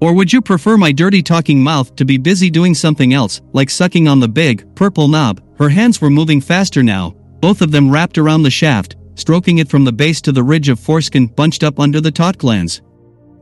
Or 0.00 0.14
would 0.14 0.32
you 0.32 0.42
prefer 0.42 0.76
my 0.76 0.90
dirty 0.90 1.22
talking 1.22 1.62
mouth 1.62 1.94
to 1.96 2.04
be 2.04 2.18
busy 2.18 2.50
doing 2.50 2.74
something 2.74 3.12
else, 3.12 3.40
like 3.52 3.70
sucking 3.70 4.08
on 4.08 4.18
the 4.18 4.28
big, 4.28 4.74
purple 4.74 5.06
knob? 5.06 5.40
Her 5.58 5.68
hands 5.68 6.00
were 6.00 6.10
moving 6.10 6.40
faster 6.40 6.82
now, 6.82 7.10
both 7.40 7.60
of 7.62 7.70
them 7.70 7.90
wrapped 7.90 8.18
around 8.18 8.42
the 8.42 8.50
shaft, 8.50 8.96
stroking 9.14 9.58
it 9.58 9.68
from 9.68 9.84
the 9.84 9.92
base 9.92 10.20
to 10.22 10.32
the 10.32 10.42
ridge 10.42 10.68
of 10.68 10.80
foreskin 10.80 11.26
bunched 11.26 11.62
up 11.62 11.78
under 11.78 12.00
the 12.00 12.10
taut 12.10 12.36
glands. 12.38 12.82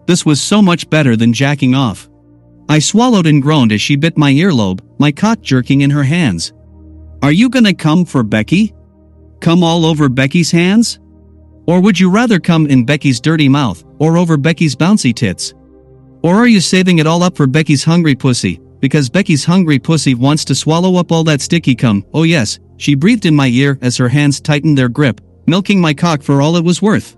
This 0.07 0.27
was 0.27 0.41
so 0.41 0.61
much 0.61 0.91
better 0.91 1.17
than 1.17 1.33
jacking 1.33 1.75
off. 1.75 2.11
I 2.69 2.79
swallowed 2.79 3.27
and 3.27 3.43
groaned 3.43 3.73
as 3.73 3.81
she 3.81 3.97
bit 3.97 4.19
my 4.19 4.33
earlobe, 4.33 4.81
my 4.99 5.13
cock 5.13 5.41
jerking 5.41 5.81
in 5.81 5.91
her 5.91 6.03
hands. 6.03 6.53
Are 7.23 7.33
you 7.33 7.49
gonna 7.49 7.75
come 7.75 8.05
for 8.05 8.23
Becky? 8.23 8.75
Come 9.41 9.65
all 9.65 9.85
over 9.85 10.09
Becky's 10.09 10.51
hands? 10.51 10.99
Or 11.71 11.81
would 11.81 12.01
you 12.01 12.11
rather 12.11 12.41
come 12.41 12.67
in 12.67 12.85
Becky's 12.85 13.21
dirty 13.21 13.49
mouth, 13.49 13.85
or 14.01 14.19
over 14.19 14.37
Becky's 14.37 14.75
bouncy 14.75 15.15
tits? 15.15 15.55
Or 16.21 16.35
are 16.35 16.49
you 16.49 16.61
saving 16.61 16.99
it 16.99 17.07
all 17.07 17.23
up 17.23 17.37
for 17.37 17.47
Becky's 17.47 17.85
hungry 17.85 18.17
pussy, 18.17 18.61
because 18.81 19.09
Becky's 19.09 19.45
hungry 19.45 19.79
pussy 19.79 20.17
wants 20.17 20.45
to 20.47 20.55
swallow 20.57 20.97
up 20.97 21.13
all 21.13 21.23
that 21.23 21.41
sticky 21.41 21.77
cum? 21.77 22.05
Oh 22.13 22.25
yes, 22.25 22.59
she 22.77 22.97
breathed 22.97 23.25
in 23.25 23.37
my 23.37 23.47
ear 23.47 23.79
as 23.83 23.97
her 23.99 24.09
hands 24.09 24.41
tightened 24.41 24.77
their 24.77 24.89
grip, 24.89 25.21
milking 25.47 25.81
my 25.81 25.95
cock 25.95 26.25
for 26.25 26.43
all 26.43 26.57
it 26.57 26.65
was 26.65 26.83
worth. 26.83 27.17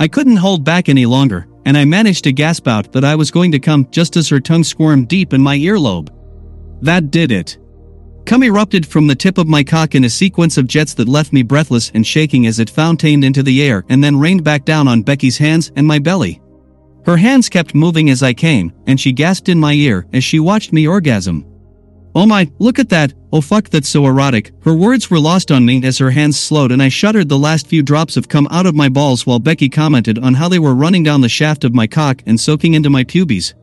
I 0.00 0.08
couldn't 0.08 0.38
hold 0.38 0.64
back 0.64 0.88
any 0.88 1.06
longer, 1.06 1.46
and 1.64 1.78
I 1.78 1.84
managed 1.84 2.24
to 2.24 2.32
gasp 2.32 2.66
out 2.66 2.90
that 2.94 3.04
I 3.04 3.14
was 3.14 3.30
going 3.30 3.52
to 3.52 3.60
come 3.60 3.86
just 3.92 4.16
as 4.16 4.28
her 4.28 4.40
tongue 4.40 4.64
squirmed 4.64 5.06
deep 5.06 5.32
in 5.32 5.40
my 5.40 5.56
earlobe. 5.56 6.08
That 6.82 7.12
did 7.12 7.30
it. 7.30 7.58
Cum 8.24 8.42
erupted 8.42 8.86
from 8.86 9.06
the 9.06 9.14
tip 9.14 9.36
of 9.36 9.48
my 9.48 9.62
cock 9.62 9.94
in 9.94 10.04
a 10.04 10.10
sequence 10.10 10.56
of 10.56 10.66
jets 10.66 10.94
that 10.94 11.08
left 11.08 11.34
me 11.34 11.42
breathless 11.42 11.90
and 11.94 12.06
shaking 12.06 12.46
as 12.46 12.58
it 12.58 12.70
fountained 12.70 13.22
into 13.22 13.42
the 13.42 13.62
air 13.62 13.84
and 13.90 14.02
then 14.02 14.18
rained 14.18 14.42
back 14.42 14.64
down 14.64 14.88
on 14.88 15.02
Becky's 15.02 15.36
hands 15.36 15.70
and 15.76 15.86
my 15.86 15.98
belly. 15.98 16.40
Her 17.04 17.18
hands 17.18 17.50
kept 17.50 17.74
moving 17.74 18.08
as 18.08 18.22
I 18.22 18.32
came, 18.32 18.72
and 18.86 18.98
she 18.98 19.12
gasped 19.12 19.50
in 19.50 19.60
my 19.60 19.74
ear 19.74 20.06
as 20.14 20.24
she 20.24 20.40
watched 20.40 20.72
me 20.72 20.88
orgasm. 20.88 21.44
Oh 22.14 22.24
my, 22.24 22.50
look 22.58 22.78
at 22.78 22.88
that, 22.88 23.12
oh 23.30 23.42
fuck 23.42 23.68
that's 23.68 23.90
so 23.90 24.06
erotic. 24.06 24.52
Her 24.62 24.74
words 24.74 25.10
were 25.10 25.18
lost 25.18 25.52
on 25.52 25.66
me 25.66 25.84
as 25.84 25.98
her 25.98 26.10
hands 26.10 26.38
slowed 26.38 26.72
and 26.72 26.82
I 26.82 26.88
shuddered 26.88 27.28
the 27.28 27.38
last 27.38 27.66
few 27.66 27.82
drops 27.82 28.16
of 28.16 28.28
cum 28.28 28.48
out 28.50 28.64
of 28.64 28.74
my 28.74 28.88
balls 28.88 29.26
while 29.26 29.38
Becky 29.38 29.68
commented 29.68 30.18
on 30.18 30.32
how 30.32 30.48
they 30.48 30.58
were 30.58 30.74
running 30.74 31.02
down 31.02 31.20
the 31.20 31.28
shaft 31.28 31.62
of 31.62 31.74
my 31.74 31.86
cock 31.86 32.22
and 32.24 32.40
soaking 32.40 32.72
into 32.72 32.88
my 32.88 33.04
pubes. 33.04 33.54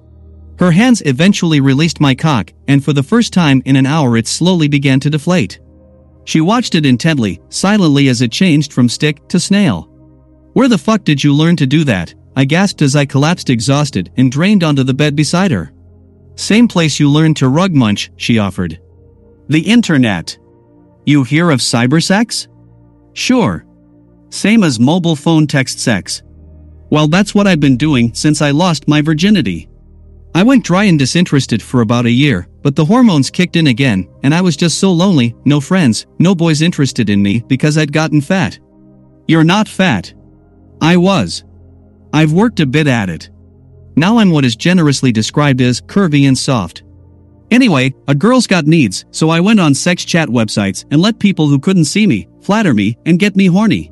Her 0.62 0.72
hands 0.72 1.02
eventually 1.08 1.60
released 1.60 2.00
my 2.00 2.14
cock, 2.14 2.54
and 2.68 2.86
for 2.86 2.94
the 2.94 3.02
first 3.02 3.34
time 3.34 3.64
in 3.66 3.76
an 3.76 3.88
hour 3.88 4.16
it 4.16 4.28
slowly 4.28 4.68
began 4.68 5.00
to 5.00 5.10
deflate. 5.10 5.60
She 6.26 6.40
watched 6.40 6.76
it 6.76 6.86
intently, 6.86 7.42
silently 7.50 8.10
as 8.10 8.22
it 8.22 8.32
changed 8.32 8.72
from 8.72 8.88
stick 8.88 9.28
to 9.30 9.40
snail. 9.40 9.90
Where 10.54 10.68
the 10.68 10.78
fuck 10.78 11.04
did 11.04 11.24
you 11.24 11.34
learn 11.34 11.56
to 11.56 11.66
do 11.66 11.84
that? 11.86 12.14
I 12.36 12.46
gasped 12.46 12.84
as 12.84 12.96
I 12.96 13.08
collapsed 13.08 13.50
exhausted 13.50 14.12
and 14.18 14.32
drained 14.32 14.64
onto 14.64 14.84
the 14.84 14.94
bed 14.94 15.16
beside 15.16 15.50
her. 15.50 15.72
Same 16.36 16.68
place 16.68 17.00
you 17.00 17.10
learned 17.10 17.38
to 17.38 17.50
rug 17.50 17.74
munch, 17.74 18.12
she 18.18 18.38
offered. 18.38 18.80
The 19.48 19.62
internet. 19.62 20.38
You 21.08 21.24
hear 21.24 21.50
of 21.50 21.60
cybersex? 21.60 22.48
Sure. 23.14 23.66
Same 24.30 24.64
as 24.64 24.80
mobile 24.80 25.16
phone 25.16 25.48
text 25.48 25.80
sex. 25.80 26.22
Well, 26.92 27.08
that's 27.08 27.34
what 27.34 27.48
I've 27.48 27.60
been 27.60 27.78
doing 27.78 28.14
since 28.14 28.44
I 28.44 28.52
lost 28.52 28.88
my 28.88 29.02
virginity. 29.02 29.68
I 30.34 30.44
went 30.44 30.64
dry 30.64 30.86
and 30.86 30.98
disinterested 30.98 31.62
for 31.62 31.82
about 31.82 32.06
a 32.06 32.12
year, 32.12 32.48
but 32.62 32.76
the 32.76 32.86
hormones 32.86 33.30
kicked 33.30 33.58
in 33.58 33.68
again, 33.68 34.08
and 34.24 34.34
I 34.34 34.42
was 34.42 34.56
just 34.56 34.80
so 34.80 34.92
lonely, 34.92 35.36
no 35.46 35.60
friends, 35.60 36.08
no 36.20 36.34
boys 36.34 36.62
interested 36.62 37.10
in 37.10 37.22
me 37.22 37.44
because 37.48 37.78
I'd 37.78 37.92
gotten 37.92 38.22
fat. 38.22 38.58
You're 39.28 39.44
not 39.44 39.68
fat. 39.68 40.14
I 40.82 40.96
was. 40.96 41.44
I've 42.14 42.32
worked 42.32 42.62
a 42.62 42.66
bit 42.66 42.88
at 42.88 43.10
it. 43.10 43.30
Now 43.98 44.20
I'm 44.20 44.32
what 44.32 44.46
is 44.46 44.56
generously 44.56 45.12
described 45.12 45.62
as 45.62 45.82
curvy 45.82 46.28
and 46.28 46.38
soft. 46.38 46.84
Anyway, 47.52 47.94
a 48.08 48.16
girl's 48.16 48.48
got 48.48 48.66
needs, 48.66 49.04
so 49.12 49.30
I 49.30 49.42
went 49.42 49.60
on 49.60 49.76
sex 49.76 50.06
chat 50.06 50.30
websites 50.30 50.86
and 50.92 51.02
let 51.02 51.20
people 51.20 51.48
who 51.48 51.60
couldn't 51.60 51.86
see 51.86 52.08
me 52.08 52.30
flatter 52.42 52.74
me 52.74 52.98
and 53.06 53.20
get 53.20 53.36
me 53.36 53.48
horny. 53.48 53.92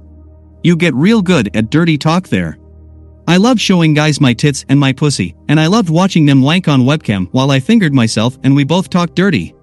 You 0.63 0.78
get 0.78 0.93
real 0.93 1.21
good 1.21 1.56
at 1.56 1.69
dirty 1.69 1.97
talk 1.97 2.30
there. 2.30 2.58
I 3.30 3.38
love 3.38 3.62
showing 3.62 3.94
guys 3.94 4.20
my 4.20 4.34
tits 4.34 4.65
and 4.70 4.80
my 4.80 4.92
pussy, 4.92 5.36
and 5.50 5.60
I 5.60 5.68
loved 5.68 5.92
watching 5.92 6.26
them 6.26 6.42
wank 6.42 6.68
on 6.68 6.82
webcam 6.82 7.28
while 7.30 7.52
I 7.52 7.60
fingered 7.60 7.94
myself 7.94 8.39
and 8.44 8.56
we 8.56 8.63
both 8.63 8.89
talked 8.89 9.13
dirty. 9.13 9.54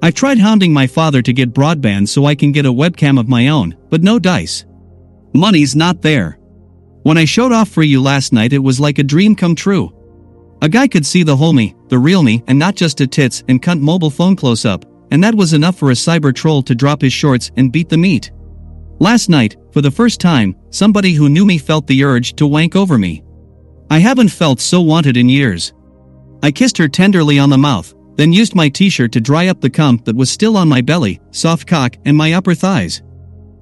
I've 0.00 0.14
tried 0.14 0.38
hounding 0.38 0.72
my 0.72 0.86
father 0.86 1.20
to 1.22 1.32
get 1.32 1.52
broadband 1.52 2.06
so 2.06 2.26
I 2.26 2.36
can 2.36 2.52
get 2.52 2.66
a 2.66 2.72
webcam 2.72 3.18
of 3.18 3.28
my 3.28 3.48
own, 3.48 3.76
but 3.88 4.04
no 4.04 4.20
dice. 4.20 4.64
Money's 5.34 5.74
not 5.74 6.02
there. 6.02 6.38
When 7.02 7.18
I 7.18 7.24
showed 7.24 7.50
off 7.50 7.68
for 7.68 7.82
you 7.82 8.00
last 8.00 8.32
night, 8.32 8.52
it 8.52 8.60
was 8.60 8.78
like 8.78 9.00
a 9.00 9.02
dream 9.02 9.34
come 9.34 9.56
true. 9.56 9.92
A 10.62 10.68
guy 10.68 10.86
could 10.86 11.04
see 11.04 11.24
the 11.24 11.36
whole 11.36 11.52
me, 11.52 11.74
the 11.88 11.98
real 11.98 12.22
me, 12.22 12.44
and 12.46 12.60
not 12.60 12.76
just 12.76 13.00
a 13.00 13.08
tits 13.08 13.42
and 13.48 13.60
cunt 13.60 13.80
mobile 13.80 14.10
phone 14.10 14.36
close 14.36 14.64
up, 14.64 14.84
and 15.10 15.24
that 15.24 15.34
was 15.34 15.52
enough 15.52 15.76
for 15.76 15.90
a 15.90 15.94
cyber 15.94 16.32
troll 16.32 16.62
to 16.62 16.76
drop 16.76 17.02
his 17.02 17.12
shorts 17.12 17.50
and 17.56 17.72
beat 17.72 17.88
the 17.88 17.98
meat. 17.98 18.30
Last 19.00 19.28
night, 19.28 19.56
for 19.72 19.80
the 19.80 19.90
first 19.90 20.20
time, 20.20 20.56
somebody 20.70 21.12
who 21.12 21.28
knew 21.28 21.44
me 21.44 21.58
felt 21.58 21.86
the 21.86 22.04
urge 22.04 22.34
to 22.36 22.46
wank 22.46 22.76
over 22.76 22.98
me. 22.98 23.22
I 23.90 23.98
haven't 23.98 24.28
felt 24.28 24.60
so 24.60 24.80
wanted 24.80 25.16
in 25.16 25.28
years. 25.28 25.72
I 26.42 26.50
kissed 26.50 26.78
her 26.78 26.88
tenderly 26.88 27.38
on 27.38 27.50
the 27.50 27.58
mouth, 27.58 27.94
then 28.16 28.32
used 28.32 28.54
my 28.54 28.68
t-shirt 28.68 29.12
to 29.12 29.20
dry 29.20 29.48
up 29.48 29.60
the 29.60 29.70
cum 29.70 29.98
that 30.04 30.16
was 30.16 30.30
still 30.30 30.56
on 30.56 30.68
my 30.68 30.80
belly, 30.80 31.20
soft 31.30 31.66
cock, 31.66 31.96
and 32.04 32.16
my 32.16 32.32
upper 32.32 32.54
thighs. 32.54 33.02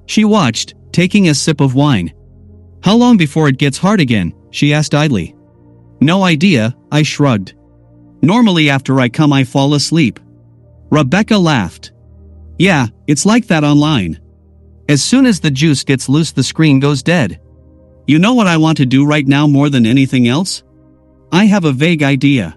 She 0.06 0.24
watched, 0.24 0.74
taking 0.92 1.28
a 1.28 1.34
sip 1.34 1.60
of 1.60 1.74
wine. 1.74 2.12
How 2.82 2.96
long 2.96 3.16
before 3.16 3.48
it 3.48 3.58
gets 3.58 3.78
hard 3.78 4.00
again? 4.00 4.32
she 4.50 4.72
asked 4.72 4.94
idly. 4.94 5.34
No 6.00 6.24
idea, 6.24 6.76
I 6.90 7.02
shrugged. 7.02 7.54
Normally 8.22 8.70
after 8.70 9.00
I 9.00 9.08
come 9.08 9.32
I 9.32 9.44
fall 9.44 9.74
asleep. 9.74 10.18
Rebecca 10.90 11.36
laughed. 11.36 11.92
Yeah, 12.58 12.86
it's 13.06 13.26
like 13.26 13.46
that 13.46 13.64
online. 13.64 14.18
As 14.88 15.02
soon 15.02 15.26
as 15.26 15.40
the 15.40 15.50
juice 15.50 15.84
gets 15.84 16.08
loose 16.08 16.32
the 16.32 16.42
screen 16.42 16.80
goes 16.80 17.02
dead. 17.02 17.40
You 18.06 18.18
know 18.18 18.32
what 18.32 18.46
I 18.46 18.56
want 18.56 18.78
to 18.78 18.86
do 18.86 19.04
right 19.04 19.26
now 19.26 19.46
more 19.46 19.68
than 19.68 19.84
anything 19.84 20.28
else? 20.28 20.62
I 21.30 21.44
have 21.44 21.66
a 21.66 21.72
vague 21.72 22.02
idea. 22.02 22.56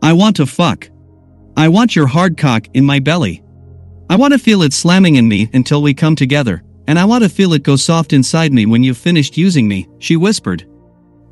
I 0.00 0.12
want 0.12 0.36
to 0.36 0.46
fuck. 0.46 0.88
I 1.56 1.68
want 1.68 1.96
your 1.96 2.06
hard 2.06 2.36
cock 2.36 2.68
in 2.74 2.84
my 2.84 3.00
belly. 3.00 3.42
I 4.08 4.14
want 4.14 4.32
to 4.32 4.38
feel 4.38 4.62
it 4.62 4.72
slamming 4.72 5.16
in 5.16 5.26
me 5.26 5.50
until 5.54 5.82
we 5.82 5.92
come 5.92 6.14
together. 6.14 6.62
And 6.86 6.98
I 6.98 7.04
want 7.04 7.24
to 7.24 7.28
feel 7.28 7.52
it 7.54 7.64
go 7.64 7.74
soft 7.74 8.12
inside 8.12 8.52
me 8.52 8.66
when 8.66 8.84
you've 8.84 8.96
finished 8.96 9.36
using 9.36 9.66
me, 9.66 9.88
she 9.98 10.16
whispered. 10.16 10.68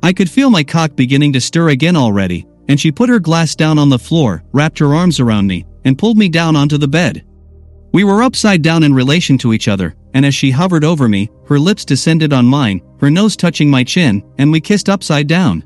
I 0.03 0.11
could 0.11 0.29
feel 0.29 0.49
my 0.49 0.63
cock 0.63 0.97
beginning 0.97 1.31
to 1.33 1.41
stir 1.41 1.69
again 1.69 1.95
already, 1.95 2.45
and 2.67 2.77
she 2.77 2.91
put 2.91 3.07
her 3.07 3.19
glass 3.19 3.55
down 3.55 3.79
on 3.79 3.89
the 3.89 3.97
floor, 3.97 4.43
wrapped 4.51 4.79
her 4.79 4.93
arms 4.93 5.21
around 5.21 5.47
me, 5.47 5.65
and 5.85 5.97
pulled 5.97 6.17
me 6.17 6.27
down 6.27 6.57
onto 6.57 6.77
the 6.77 6.89
bed. 6.89 7.25
We 7.93 8.03
were 8.03 8.23
upside 8.23 8.61
down 8.61 8.83
in 8.83 8.93
relation 8.93 9.37
to 9.37 9.53
each 9.53 9.69
other, 9.69 9.95
and 10.15 10.25
as 10.25 10.33
she 10.33 10.49
hovered 10.49 10.83
over 10.83 11.07
me, 11.07 11.29
her 11.45 11.59
lips 11.59 11.85
descended 11.85 12.33
on 12.33 12.45
mine, 12.45 12.81
her 12.99 13.11
nose 13.11 13.35
touching 13.35 13.69
my 13.69 13.83
chin, 13.83 14.23
and 14.39 14.51
we 14.51 14.61
kissed 14.61 14.89
upside 14.89 15.27
down. 15.27 15.63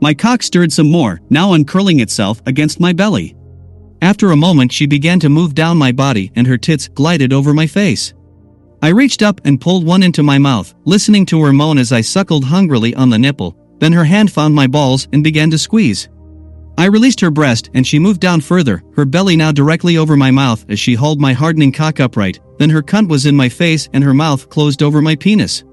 My 0.00 0.14
cock 0.14 0.42
stirred 0.42 0.72
some 0.72 0.90
more, 0.90 1.20
now 1.30 1.52
uncurling 1.52 2.00
itself 2.00 2.40
against 2.46 2.80
my 2.80 2.92
belly. 2.92 3.36
After 4.00 4.30
a 4.30 4.36
moment, 4.36 4.72
she 4.72 4.86
began 4.86 5.20
to 5.20 5.28
move 5.28 5.54
down 5.54 5.76
my 5.76 5.92
body 5.92 6.32
and 6.36 6.46
her 6.46 6.56
tits 6.56 6.88
glided 6.88 7.32
over 7.32 7.52
my 7.52 7.66
face. 7.66 8.14
I 8.82 8.88
reached 8.88 9.22
up 9.22 9.40
and 9.44 9.60
pulled 9.60 9.84
one 9.84 10.02
into 10.02 10.22
my 10.22 10.38
mouth, 10.38 10.74
listening 10.84 11.26
to 11.26 11.42
her 11.42 11.52
moan 11.52 11.76
as 11.78 11.92
I 11.92 12.00
suckled 12.00 12.44
hungrily 12.44 12.94
on 12.94 13.10
the 13.10 13.18
nipple, 13.18 13.56
then 13.78 13.92
her 13.92 14.04
hand 14.04 14.32
found 14.32 14.54
my 14.54 14.68
balls 14.68 15.08
and 15.12 15.24
began 15.24 15.50
to 15.50 15.58
squeeze. 15.58 16.08
I 16.78 16.86
released 16.86 17.20
her 17.20 17.30
breast 17.30 17.70
and 17.74 17.86
she 17.86 17.98
moved 17.98 18.20
down 18.20 18.40
further, 18.40 18.82
her 18.94 19.04
belly 19.04 19.36
now 19.36 19.52
directly 19.52 19.98
over 19.98 20.16
my 20.16 20.30
mouth 20.30 20.64
as 20.68 20.80
she 20.80 20.94
hauled 20.94 21.20
my 21.20 21.32
hardening 21.32 21.72
cock 21.72 22.00
upright, 22.00 22.40
then 22.58 22.70
her 22.70 22.82
cunt 22.82 23.08
was 23.08 23.26
in 23.26 23.36
my 23.36 23.48
face 23.48 23.88
and 23.92 24.02
her 24.02 24.14
mouth 24.14 24.48
closed 24.48 24.82
over 24.82 25.02
my 25.02 25.14
penis. 25.14 25.64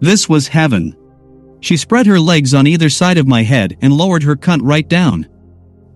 This 0.00 0.28
was 0.28 0.48
heaven. 0.48 0.96
She 1.60 1.76
spread 1.76 2.06
her 2.06 2.18
legs 2.18 2.54
on 2.54 2.66
either 2.66 2.88
side 2.88 3.18
of 3.18 3.28
my 3.28 3.42
head 3.42 3.76
and 3.82 3.92
lowered 3.92 4.22
her 4.22 4.36
cunt 4.36 4.60
right 4.62 4.88
down. 4.88 5.28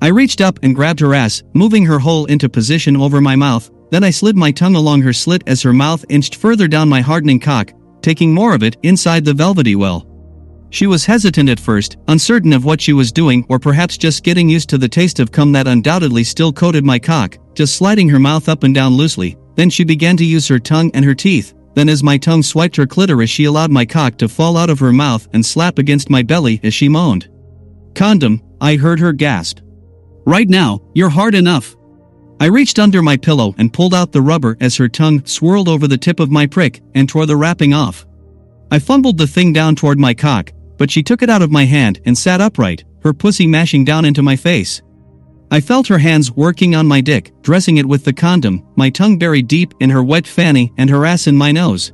I 0.03 0.09
reached 0.09 0.43
up 0.43 0.59
and 0.63 0.75
grabbed 0.75 1.01
her 1.01 1.15
ass, 1.15 1.43
moving 1.55 1.87
her 1.87 1.99
hole 1.99 2.27
into 2.27 2.49
position 2.49 2.97
over 2.97 3.23
my 3.23 3.37
mouth, 3.37 3.71
then 3.91 4.05
I 4.05 4.11
slid 4.11 4.37
my 4.37 4.53
tongue 4.53 4.77
along 4.77 5.03
her 5.03 5.13
slit 5.13 5.43
as 5.47 5.63
her 5.63 5.73
mouth 5.73 6.05
inched 6.11 6.37
further 6.37 6.69
down 6.69 6.89
my 6.89 7.01
hardening 7.01 7.41
cock, 7.41 7.73
taking 8.03 8.35
more 8.35 8.55
of 8.55 8.63
it 8.63 8.77
inside 8.83 9.25
the 9.25 9.33
velvety 9.33 9.77
well. 9.77 10.07
She 10.75 10.89
was 10.89 11.07
hesitant 11.07 11.49
at 11.49 11.61
first, 11.61 11.99
uncertain 12.09 12.53
of 12.53 12.65
what 12.65 12.81
she 12.81 12.93
was 12.93 13.13
doing 13.13 13.47
or 13.49 13.61
perhaps 13.61 13.97
just 13.97 14.25
getting 14.25 14.49
used 14.49 14.69
to 14.71 14.77
the 14.77 14.89
taste 14.89 15.21
of 15.21 15.31
cum 15.31 15.53
that 15.53 15.69
undoubtedly 15.69 16.25
still 16.25 16.53
coated 16.53 16.85
my 16.85 16.99
cock, 16.99 17.39
just 17.55 17.77
sliding 17.77 18.09
her 18.09 18.19
mouth 18.19 18.49
up 18.49 18.65
and 18.65 18.75
down 18.75 18.95
loosely, 18.95 19.37
then 19.55 19.71
she 19.71 19.85
began 19.85 20.17
to 20.17 20.25
use 20.25 20.49
her 20.49 20.59
tongue 20.59 20.91
and 20.93 21.05
her 21.05 21.15
teeth, 21.15 21.55
then 21.75 21.89
as 21.89 22.03
my 22.03 22.19
tongue 22.19 22.43
swiped 22.43 22.75
her 22.75 22.89
clitoris 22.89 23.31
she 23.31 23.45
allowed 23.45 23.71
my 23.71 23.85
cock 23.85 24.19
to 24.19 24.29
fall 24.29 24.57
out 24.57 24.69
of 24.69 24.81
her 24.81 24.93
mouth 24.93 25.29
and 25.33 25.47
slap 25.47 25.79
against 25.79 26.11
my 26.11 26.25
belly 26.25 26.59
as 26.65 26.75
she 26.75 26.89
moaned. 26.89 27.29
Condom, 27.95 28.43
I 28.61 28.75
heard 28.75 28.99
her 28.99 29.13
gasp. 29.13 29.61
Right 30.27 30.49
now, 30.49 30.81
you're 30.93 31.09
hard 31.09 31.37
enough. 31.37 31.77
I 32.41 32.47
reached 32.47 32.81
under 32.81 33.01
my 33.01 33.17
pillow 33.17 33.55
and 33.59 33.73
pulled 33.73 33.95
out 33.95 34.11
the 34.11 34.23
rubber 34.23 34.57
as 34.61 34.75
her 34.79 34.89
tongue 34.89 35.25
swirled 35.25 35.69
over 35.69 35.87
the 35.87 35.97
tip 35.97 36.19
of 36.19 36.33
my 36.33 36.49
prick 36.49 36.81
and 36.97 37.09
tore 37.09 37.27
the 37.27 37.37
wrapping 37.37 37.73
off. 37.75 38.05
I 38.73 38.81
fumbled 38.81 39.19
the 39.19 39.29
thing 39.29 39.53
down 39.53 39.77
toward 39.77 40.01
my 40.01 40.15
cock, 40.15 40.51
but 40.77 40.91
she 40.91 41.03
took 41.03 41.23
it 41.23 41.31
out 41.31 41.43
of 41.43 41.51
my 41.51 41.65
hand 41.65 42.01
and 42.05 42.17
sat 42.17 42.41
upright, 42.41 42.85
her 43.03 43.13
pussy 43.13 43.47
mashing 43.47 43.85
down 43.85 44.05
into 44.05 44.23
my 44.23 44.37
face. 44.37 44.83
I 45.51 45.61
felt 45.61 45.87
her 45.89 45.99
hands 45.99 46.33
working 46.33 46.75
on 46.75 46.87
my 46.87 47.01
dick, 47.01 47.33
dressing 47.43 47.77
it 47.77 47.87
with 47.87 48.05
the 48.05 48.13
condom, 48.13 48.67
my 48.77 48.91
tongue 48.91 49.19
buried 49.19 49.47
deep 49.47 49.75
in 49.81 49.91
her 49.91 50.03
wet 50.03 50.27
fanny 50.27 50.73
and 50.79 50.91
her 50.91 51.07
ass 51.07 51.27
in 51.27 51.37
my 51.37 51.53
nose. 51.53 51.93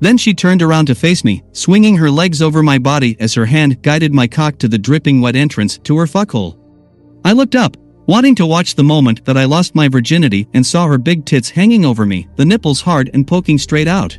Then 0.00 0.18
she 0.18 0.34
turned 0.34 0.62
around 0.62 0.86
to 0.86 0.94
face 0.94 1.24
me, 1.24 1.42
swinging 1.52 1.96
her 1.96 2.10
legs 2.10 2.42
over 2.42 2.62
my 2.62 2.78
body 2.78 3.16
as 3.20 3.34
her 3.34 3.46
hand 3.46 3.82
guided 3.82 4.12
my 4.12 4.26
cock 4.26 4.58
to 4.58 4.68
the 4.68 4.78
dripping 4.78 5.20
wet 5.20 5.34
entrance 5.34 5.78
to 5.78 5.96
her 5.96 6.06
fuckhole. 6.06 6.58
I 7.24 7.32
looked 7.32 7.54
up, 7.54 7.76
wanting 8.06 8.34
to 8.34 8.46
watch 8.46 8.74
the 8.74 8.84
moment 8.84 9.24
that 9.24 9.36
I 9.36 9.44
lost 9.44 9.74
my 9.74 9.88
virginity 9.88 10.46
and 10.52 10.64
saw 10.64 10.86
her 10.86 10.98
big 10.98 11.24
tits 11.24 11.48
hanging 11.48 11.84
over 11.84 12.04
me, 12.04 12.28
the 12.36 12.44
nipples 12.44 12.82
hard 12.82 13.10
and 13.14 13.26
poking 13.26 13.56
straight 13.56 13.88
out. 13.88 14.18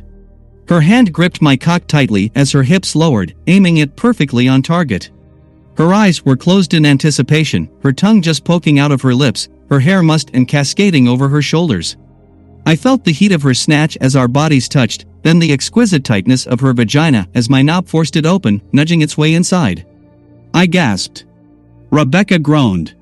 Her 0.68 0.80
hand 0.80 1.12
gripped 1.12 1.40
my 1.40 1.56
cock 1.56 1.86
tightly 1.86 2.32
as 2.34 2.50
her 2.52 2.64
hips 2.64 2.96
lowered, 2.96 3.34
aiming 3.46 3.76
it 3.76 3.94
perfectly 3.94 4.48
on 4.48 4.62
target. 4.62 5.10
Her 5.76 5.94
eyes 5.94 6.24
were 6.24 6.36
closed 6.36 6.74
in 6.74 6.84
anticipation, 6.84 7.68
her 7.82 7.92
tongue 7.92 8.20
just 8.20 8.44
poking 8.44 8.78
out 8.78 8.90
of 8.90 9.02
her 9.02 9.14
lips, 9.14 9.48
her 9.70 9.78
hair 9.78 10.02
mussed 10.02 10.30
and 10.34 10.48
cascading 10.48 11.06
over 11.06 11.28
her 11.28 11.42
shoulders. 11.42 11.96
I 12.64 12.74
felt 12.74 13.04
the 13.04 13.12
heat 13.12 13.30
of 13.30 13.42
her 13.42 13.54
snatch 13.54 13.96
as 14.00 14.16
our 14.16 14.26
bodies 14.26 14.68
touched, 14.68 15.06
then 15.22 15.38
the 15.38 15.52
exquisite 15.52 16.02
tightness 16.02 16.46
of 16.46 16.58
her 16.60 16.72
vagina 16.72 17.28
as 17.34 17.48
my 17.48 17.62
knob 17.62 17.86
forced 17.86 18.16
it 18.16 18.26
open, 18.26 18.60
nudging 18.72 19.02
its 19.02 19.16
way 19.16 19.34
inside. 19.34 19.86
I 20.52 20.66
gasped. 20.66 21.26
Rebecca 21.90 22.40
groaned. 22.40 22.95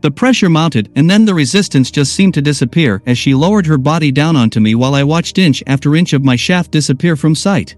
The 0.00 0.10
pressure 0.10 0.48
mounted 0.48 0.90
and 0.94 1.10
then 1.10 1.24
the 1.24 1.34
resistance 1.34 1.90
just 1.90 2.12
seemed 2.12 2.34
to 2.34 2.42
disappear 2.42 3.02
as 3.06 3.18
she 3.18 3.34
lowered 3.34 3.66
her 3.66 3.78
body 3.78 4.12
down 4.12 4.36
onto 4.36 4.60
me 4.60 4.76
while 4.76 4.94
I 4.94 5.02
watched 5.02 5.38
inch 5.38 5.62
after 5.66 5.96
inch 5.96 6.12
of 6.12 6.24
my 6.24 6.36
shaft 6.36 6.70
disappear 6.70 7.16
from 7.16 7.34
sight. 7.34 7.74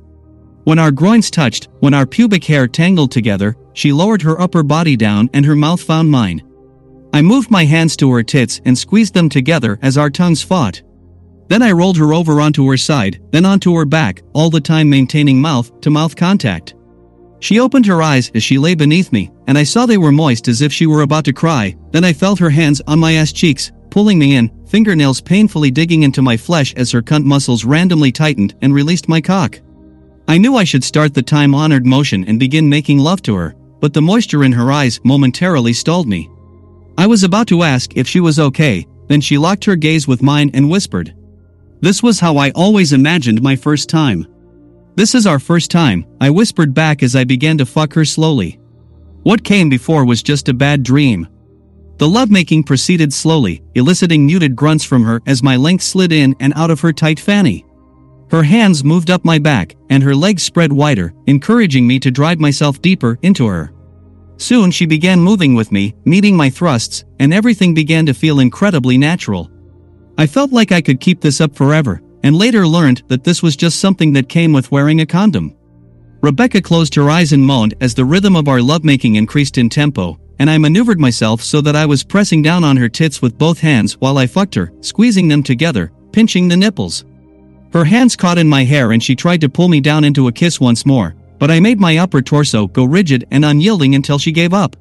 When 0.65 0.79
our 0.79 0.91
groins 0.91 1.31
touched, 1.31 1.69
when 1.81 1.95
our 1.95 2.07
pubic 2.07 2.45
hair 2.45 2.69
tangled 2.69 3.11
together, 3.11 3.57
she 3.73 3.93
lowered 3.93 4.21
her 4.23 4.39
upper 4.39 4.63
body 4.63 4.97
down 4.97 5.31
and 5.33 5.47
her 5.47 5.57
mouth 5.57 5.81
found 5.81 6.11
mine. 6.11 6.43
I 7.15 7.23
moved 7.23 7.51
my 7.51 7.65
hands 7.65 7.97
to 7.97 8.11
her 8.13 8.23
tits 8.23 8.61
and 8.67 8.77
squeezed 8.77 9.15
them 9.15 9.31
together 9.31 9.79
as 9.81 9.97
our 9.97 10.11
tongues 10.11 10.43
fought. 10.43 10.83
Then 11.49 11.63
I 11.63 11.73
rolled 11.73 11.97
her 11.97 12.13
over 12.13 12.41
onto 12.41 12.69
her 12.69 12.77
side, 12.77 13.21
then 13.33 13.45
onto 13.45 13.75
her 13.75 13.87
back, 13.87 14.23
all 14.35 14.51
the 14.51 14.61
time 14.61 14.89
maintaining 14.89 15.41
mouth 15.41 15.81
to 15.81 15.91
mouth 15.91 16.15
contact. 16.15 16.75
She 17.41 17.59
opened 17.59 17.87
her 17.87 18.03
eyes 18.03 18.31
as 18.35 18.43
she 18.43 18.59
lay 18.59 18.75
beneath 18.75 19.13
me, 19.13 19.31
and 19.47 19.57
I 19.59 19.65
saw 19.65 19.87
they 19.87 19.99
were 19.99 20.13
moist 20.13 20.47
as 20.47 20.63
if 20.63 20.73
she 20.73 20.87
were 20.87 21.03
about 21.03 21.25
to 21.25 21.33
cry. 21.33 21.77
Then 21.91 22.05
I 22.05 22.13
felt 22.13 22.39
her 22.39 22.51
hands 22.51 22.83
on 22.87 22.99
my 22.99 23.15
ass 23.15 23.33
cheeks, 23.33 23.73
pulling 23.91 24.19
me 24.19 24.37
in, 24.37 24.51
fingernails 24.67 25.21
painfully 25.21 25.71
digging 25.71 26.03
into 26.03 26.23
my 26.23 26.37
flesh 26.37 26.75
as 26.77 26.93
her 26.93 27.03
cunt 27.03 27.25
muscles 27.25 27.65
randomly 27.65 28.13
tightened 28.13 28.55
and 28.63 28.73
released 28.75 29.09
my 29.09 29.21
cock. 29.21 29.61
I 30.29 30.39
knew 30.39 30.57
I 30.57 30.65
should 30.65 30.85
start 30.85 31.13
the 31.13 31.23
time 31.23 31.55
honored 31.55 31.87
motion 31.87 32.25
and 32.29 32.39
begin 32.39 32.69
making 32.69 32.99
love 32.99 33.23
to 33.23 33.35
her, 33.35 33.57
but 33.81 33.95
the 33.95 34.03
moisture 34.03 34.45
in 34.45 34.53
her 34.53 34.71
eyes 34.71 35.01
momentarily 35.03 35.73
stalled 35.73 36.07
me. 36.07 36.31
I 36.97 37.07
was 37.07 37.25
about 37.25 37.49
to 37.49 37.63
ask 37.63 37.97
if 37.97 38.07
she 38.07 38.21
was 38.21 38.39
okay, 38.39 38.87
then 39.09 39.21
she 39.21 39.39
locked 39.39 39.65
her 39.65 39.75
gaze 39.75 40.07
with 40.07 40.23
mine 40.23 40.51
and 40.55 40.71
whispered. 40.71 41.15
This 41.81 42.03
was 42.03 42.21
how 42.21 42.37
I 42.37 42.51
always 42.51 42.93
imagined 42.93 43.43
my 43.43 43.57
first 43.57 43.89
time. 43.89 44.27
This 45.01 45.15
is 45.15 45.27
our 45.27 45.39
first 45.39 45.71
time, 45.71 46.05
I 46.21 46.29
whispered 46.29 46.75
back 46.75 47.03
as 47.03 47.17
I 47.17 47.25
began 47.25 47.57
to 47.57 47.65
fuck 47.65 47.95
her 47.95 48.05
slowly. 48.05 48.61
What 49.23 49.43
came 49.43 49.71
before 49.71 50.05
was 50.05 50.23
just 50.23 50.51
a 50.51 50.53
bad 50.53 50.83
dream. 50.83 51.27
The 51.97 52.07
lovemaking 52.07 52.65
proceeded 52.65 53.11
slowly, 53.11 53.63
eliciting 53.75 54.27
muted 54.27 54.55
grunts 54.55 54.85
from 54.85 55.03
her 55.05 55.23
as 55.27 55.43
my 55.43 55.57
length 55.57 55.85
slid 55.85 56.13
in 56.13 56.37
and 56.39 56.53
out 56.55 56.71
of 56.71 56.83
her 56.83 56.93
tight 56.93 57.19
fanny. 57.19 57.65
Her 58.31 58.43
hands 58.43 58.85
moved 58.85 59.11
up 59.11 59.25
my 59.25 59.39
back, 59.39 59.75
and 59.89 60.03
her 60.03 60.15
legs 60.15 60.43
spread 60.43 60.71
wider, 60.71 61.15
encouraging 61.27 61.87
me 61.87 61.99
to 61.99 62.11
drive 62.11 62.39
myself 62.39 62.83
deeper 62.83 63.19
into 63.23 63.47
her. 63.47 63.73
Soon 64.37 64.71
she 64.71 64.85
began 64.85 65.19
moving 65.19 65.55
with 65.55 65.73
me, 65.73 65.95
meeting 66.05 66.37
my 66.37 66.51
thrusts, 66.51 67.05
and 67.19 67.33
everything 67.33 67.73
began 67.73 68.05
to 68.05 68.13
feel 68.13 68.41
incredibly 68.41 68.99
natural. 68.99 69.51
I 70.19 70.27
felt 70.27 70.53
like 70.53 70.73
I 70.73 70.83
could 70.83 71.01
keep 71.01 71.23
this 71.23 71.41
up 71.41 71.57
forever, 71.57 72.03
and 72.23 72.37
later 72.37 72.67
learned 72.67 73.03
that 73.09 73.25
this 73.25 73.43
was 73.43 73.57
just 73.57 73.81
something 73.81 74.13
that 74.13 74.29
came 74.29 74.53
with 74.53 74.71
wearing 74.71 75.01
a 75.01 75.07
condom. 75.07 75.57
Rebecca 76.23 76.61
closed 76.61 76.95
her 76.95 77.09
eyes 77.09 77.33
and 77.33 77.43
moaned 77.43 77.75
as 77.81 77.95
the 77.95 78.05
rhythm 78.05 78.37
of 78.37 78.49
our 78.49 78.61
lovemaking 78.61 79.17
increased 79.17 79.57
in 79.57 79.69
tempo, 79.69 80.19
and 80.39 80.51
I 80.51 80.59
maneuvered 80.59 81.01
myself 81.01 81.43
so 81.43 81.61
that 81.63 81.77
I 81.77 81.87
was 81.87 82.05
pressing 82.05 82.43
down 82.43 82.65
on 82.65 82.77
her 82.77 82.89
tits 82.89 83.23
with 83.23 83.39
both 83.39 83.59
hands 83.59 83.95
while 84.01 84.19
I 84.19 84.27
fucked 84.27 84.55
her, 84.55 84.73
squeezing 84.81 85.29
them 85.29 85.43
together, 85.43 85.93
pinching 86.13 86.49
the 86.49 86.57
nipples. 86.57 87.05
Her 87.73 87.85
hands 87.85 88.17
caught 88.17 88.39
in 88.39 88.49
my 88.49 88.65
hair 88.65 88.93
and 88.93 89.03
she 89.03 89.15
tried 89.15 89.41
to 89.43 89.49
pull 89.49 89.69
me 89.69 89.81
down 89.81 90.05
into 90.05 90.29
a 90.29 90.33
kiss 90.33 90.61
once 90.61 90.85
more, 90.85 91.15
but 91.39 91.51
I 91.51 91.61
made 91.61 91.81
my 91.81 91.99
upper 91.99 92.21
torso 92.21 92.67
go 92.67 92.85
rigid 92.85 93.27
and 93.31 93.45
unyielding 93.45 93.95
until 93.95 94.19
she 94.19 94.33
gave 94.33 94.53
up. 94.53 94.77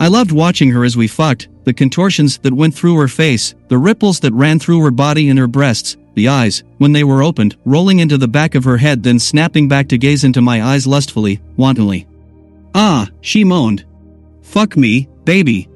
I 0.00 0.08
loved 0.08 0.32
watching 0.32 0.70
her 0.70 0.84
as 0.84 0.96
we 0.96 1.06
fucked, 1.06 1.48
the 1.64 1.72
contortions 1.72 2.38
that 2.38 2.52
went 2.52 2.74
through 2.74 2.96
her 2.96 3.08
face, 3.08 3.54
the 3.68 3.78
ripples 3.78 4.20
that 4.20 4.32
ran 4.32 4.58
through 4.58 4.82
her 4.82 4.90
body 4.90 5.28
and 5.28 5.38
her 5.38 5.46
breasts, 5.46 5.96
the 6.14 6.28
eyes, 6.28 6.62
when 6.78 6.92
they 6.92 7.04
were 7.04 7.22
opened, 7.22 7.56
rolling 7.64 8.00
into 8.00 8.18
the 8.18 8.28
back 8.28 8.54
of 8.54 8.64
her 8.64 8.76
head 8.76 9.02
then 9.02 9.18
snapping 9.18 9.68
back 9.68 9.88
to 9.88 9.98
gaze 9.98 10.24
into 10.24 10.42
my 10.42 10.62
eyes 10.62 10.86
lustfully, 10.86 11.40
wantonly. 11.56 12.06
Ah, 12.74 13.08
she 13.20 13.44
moaned. 13.44 13.84
Fuck 14.42 14.76
me, 14.76 15.08
baby. 15.24 15.68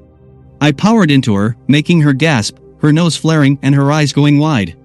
I 0.61 0.73
powered 0.73 1.11
into 1.11 1.35
her, 1.35 1.57
making 1.69 2.01
her 2.01 2.13
gasp, 2.13 2.59
her 2.81 2.93
nose 2.93 3.17
flaring 3.17 3.59
and 3.63 3.75
her 3.75 3.93
eyes 3.93 4.13
going 4.13 4.39
wide. 4.39 4.77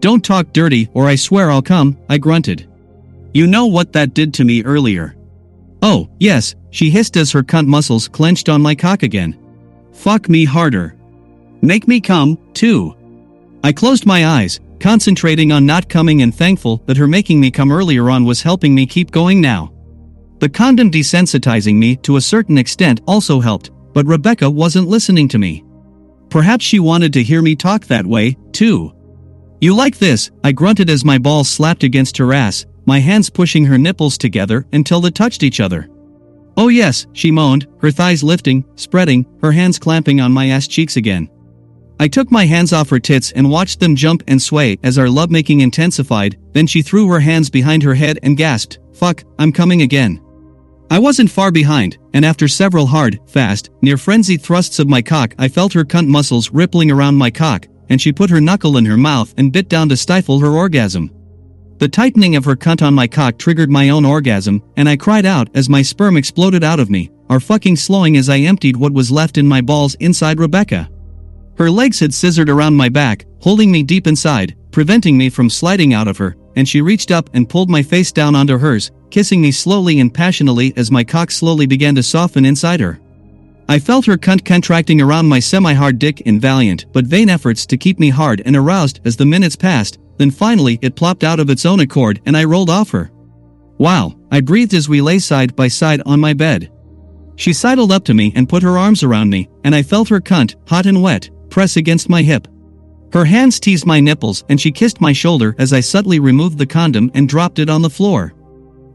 Don't 0.00 0.24
talk 0.24 0.52
dirty 0.52 0.88
or 0.94 1.06
I 1.06 1.14
swear 1.14 1.50
I'll 1.50 1.62
come, 1.62 1.96
I 2.08 2.18
grunted. 2.18 2.68
You 3.32 3.46
know 3.46 3.66
what 3.66 3.92
that 3.92 4.14
did 4.14 4.34
to 4.34 4.44
me 4.44 4.62
earlier. 4.62 5.16
Oh, 5.82 6.08
yes, 6.18 6.54
she 6.70 6.90
hissed 6.90 7.16
as 7.16 7.30
her 7.32 7.42
cunt 7.42 7.66
muscles 7.66 8.08
clenched 8.08 8.48
on 8.48 8.62
my 8.62 8.74
cock 8.74 9.02
again. 9.02 9.38
Fuck 9.92 10.28
me 10.28 10.44
harder. 10.44 10.96
Make 11.62 11.88
me 11.88 12.00
come, 12.00 12.38
too. 12.52 12.94
I 13.62 13.72
closed 13.72 14.04
my 14.04 14.26
eyes, 14.26 14.60
concentrating 14.80 15.52
on 15.52 15.66
not 15.66 15.88
coming 15.88 16.22
and 16.22 16.34
thankful 16.34 16.82
that 16.86 16.96
her 16.96 17.06
making 17.06 17.40
me 17.40 17.50
come 17.50 17.72
earlier 17.72 18.10
on 18.10 18.24
was 18.24 18.42
helping 18.42 18.74
me 18.74 18.86
keep 18.86 19.10
going 19.10 19.40
now. 19.40 19.72
The 20.40 20.48
condom 20.48 20.90
desensitizing 20.90 21.76
me 21.76 21.96
to 21.96 22.16
a 22.16 22.20
certain 22.20 22.58
extent 22.58 23.00
also 23.06 23.40
helped, 23.40 23.70
but 23.92 24.06
Rebecca 24.06 24.50
wasn't 24.50 24.88
listening 24.88 25.28
to 25.28 25.38
me. 25.38 25.64
Perhaps 26.28 26.64
she 26.64 26.80
wanted 26.80 27.12
to 27.12 27.22
hear 27.22 27.40
me 27.40 27.54
talk 27.54 27.86
that 27.86 28.04
way, 28.06 28.36
too. 28.52 28.92
You 29.60 29.74
like 29.74 29.98
this, 29.98 30.30
I 30.42 30.52
grunted 30.52 30.90
as 30.90 31.04
my 31.04 31.16
balls 31.16 31.48
slapped 31.48 31.84
against 31.84 32.16
her 32.18 32.34
ass, 32.34 32.66
my 32.86 32.98
hands 32.98 33.30
pushing 33.30 33.64
her 33.64 33.78
nipples 33.78 34.18
together 34.18 34.66
until 34.72 35.00
they 35.00 35.10
touched 35.10 35.42
each 35.42 35.60
other. 35.60 35.88
Oh 36.56 36.68
yes, 36.68 37.06
she 37.12 37.30
moaned, 37.30 37.66
her 37.80 37.90
thighs 37.90 38.22
lifting, 38.22 38.64
spreading, 38.76 39.26
her 39.40 39.52
hands 39.52 39.78
clamping 39.78 40.20
on 40.20 40.32
my 40.32 40.48
ass 40.48 40.68
cheeks 40.68 40.96
again. 40.96 41.28
I 42.00 42.08
took 42.08 42.30
my 42.30 42.44
hands 42.44 42.72
off 42.72 42.90
her 42.90 42.98
tits 42.98 43.30
and 43.32 43.50
watched 43.50 43.80
them 43.80 43.94
jump 43.94 44.22
and 44.26 44.40
sway 44.40 44.78
as 44.82 44.98
our 44.98 45.08
lovemaking 45.08 45.60
intensified, 45.60 46.38
then 46.52 46.66
she 46.66 46.82
threw 46.82 47.08
her 47.08 47.20
hands 47.20 47.50
behind 47.50 47.82
her 47.82 47.94
head 47.94 48.18
and 48.22 48.36
gasped, 48.36 48.78
Fuck, 48.92 49.24
I'm 49.38 49.52
coming 49.52 49.82
again. 49.82 50.20
I 50.90 50.98
wasn't 50.98 51.30
far 51.30 51.50
behind, 51.50 51.98
and 52.12 52.24
after 52.24 52.46
several 52.46 52.86
hard, 52.86 53.18
fast, 53.26 53.70
near 53.82 53.96
frenzied 53.96 54.42
thrusts 54.42 54.78
of 54.78 54.88
my 54.88 55.02
cock, 55.02 55.34
I 55.38 55.48
felt 55.48 55.72
her 55.72 55.84
cunt 55.84 56.08
muscles 56.08 56.50
rippling 56.50 56.90
around 56.90 57.16
my 57.16 57.30
cock, 57.30 57.66
and 57.88 58.00
she 58.00 58.12
put 58.12 58.30
her 58.30 58.40
knuckle 58.40 58.76
in 58.76 58.84
her 58.84 58.96
mouth 58.96 59.32
and 59.36 59.52
bit 59.52 59.68
down 59.68 59.88
to 59.88 59.96
stifle 59.96 60.38
her 60.40 60.50
orgasm. 60.50 61.10
The 61.78 61.88
tightening 61.88 62.36
of 62.36 62.44
her 62.44 62.54
cunt 62.54 62.82
on 62.82 62.94
my 62.94 63.06
cock 63.06 63.38
triggered 63.38 63.70
my 63.70 63.88
own 63.88 64.04
orgasm, 64.04 64.62
and 64.76 64.88
I 64.88 64.96
cried 64.96 65.26
out 65.26 65.48
as 65.54 65.68
my 65.68 65.82
sperm 65.82 66.16
exploded 66.16 66.62
out 66.62 66.80
of 66.80 66.90
me, 66.90 67.10
or 67.28 67.40
fucking 67.40 67.76
slowing 67.76 68.16
as 68.16 68.28
I 68.28 68.38
emptied 68.38 68.76
what 68.76 68.92
was 68.92 69.10
left 69.10 69.38
in 69.38 69.46
my 69.46 69.60
balls 69.60 69.94
inside 69.96 70.38
Rebecca. 70.38 70.88
Her 71.56 71.70
legs 71.70 72.00
had 72.00 72.12
scissored 72.12 72.50
around 72.50 72.74
my 72.74 72.88
back, 72.88 73.26
holding 73.40 73.70
me 73.70 73.82
deep 73.82 74.06
inside, 74.06 74.56
preventing 74.70 75.16
me 75.16 75.28
from 75.28 75.48
sliding 75.48 75.94
out 75.94 76.08
of 76.08 76.18
her, 76.18 76.36
and 76.56 76.68
she 76.68 76.80
reached 76.80 77.10
up 77.10 77.30
and 77.32 77.48
pulled 77.48 77.70
my 77.70 77.82
face 77.82 78.10
down 78.10 78.34
onto 78.34 78.58
hers, 78.58 78.90
kissing 79.10 79.40
me 79.40 79.52
slowly 79.52 80.00
and 80.00 80.12
passionately 80.12 80.72
as 80.76 80.90
my 80.90 81.04
cock 81.04 81.30
slowly 81.30 81.66
began 81.66 81.94
to 81.94 82.02
soften 82.02 82.44
inside 82.44 82.80
her. 82.80 82.98
I 83.68 83.78
felt 83.78 84.04
her 84.06 84.18
cunt 84.18 84.44
contracting 84.44 85.00
around 85.00 85.28
my 85.28 85.38
semi-hard 85.38 85.98
dick 85.98 86.20
in 86.22 86.38
valiant 86.38 86.86
but 86.92 87.06
vain 87.06 87.30
efforts 87.30 87.64
to 87.66 87.78
keep 87.78 87.98
me 87.98 88.10
hard 88.10 88.42
and 88.44 88.56
aroused 88.56 89.00
as 89.04 89.16
the 89.16 89.24
minutes 89.24 89.56
passed, 89.56 89.98
then 90.18 90.30
finally 90.30 90.78
it 90.82 90.96
plopped 90.96 91.24
out 91.24 91.40
of 91.40 91.48
its 91.48 91.64
own 91.64 91.80
accord 91.80 92.20
and 92.26 92.36
I 92.36 92.44
rolled 92.44 92.68
off 92.68 92.90
her. 92.90 93.10
Wow, 93.78 94.16
I 94.30 94.40
breathed 94.40 94.74
as 94.74 94.88
we 94.88 95.00
lay 95.00 95.18
side 95.18 95.56
by 95.56 95.68
side 95.68 96.02
on 96.04 96.20
my 96.20 96.34
bed. 96.34 96.70
She 97.36 97.52
sidled 97.52 97.90
up 97.90 98.04
to 98.04 98.14
me 98.14 98.32
and 98.36 98.48
put 98.48 98.62
her 98.62 98.78
arms 98.78 99.02
around 99.02 99.30
me, 99.30 99.48
and 99.64 99.74
I 99.74 99.82
felt 99.82 100.08
her 100.08 100.20
cunt, 100.20 100.54
hot 100.68 100.86
and 100.86 101.02
wet, 101.02 101.30
press 101.54 101.76
against 101.76 102.08
my 102.08 102.20
hip. 102.20 102.48
Her 103.12 103.24
hands 103.24 103.60
teased 103.60 103.86
my 103.86 104.00
nipples 104.00 104.42
and 104.48 104.60
she 104.60 104.72
kissed 104.72 105.00
my 105.00 105.12
shoulder 105.12 105.54
as 105.56 105.72
I 105.72 105.78
subtly 105.78 106.18
removed 106.18 106.58
the 106.58 106.66
condom 106.66 107.12
and 107.14 107.28
dropped 107.28 107.60
it 107.60 107.70
on 107.70 107.80
the 107.80 107.88
floor. 107.88 108.34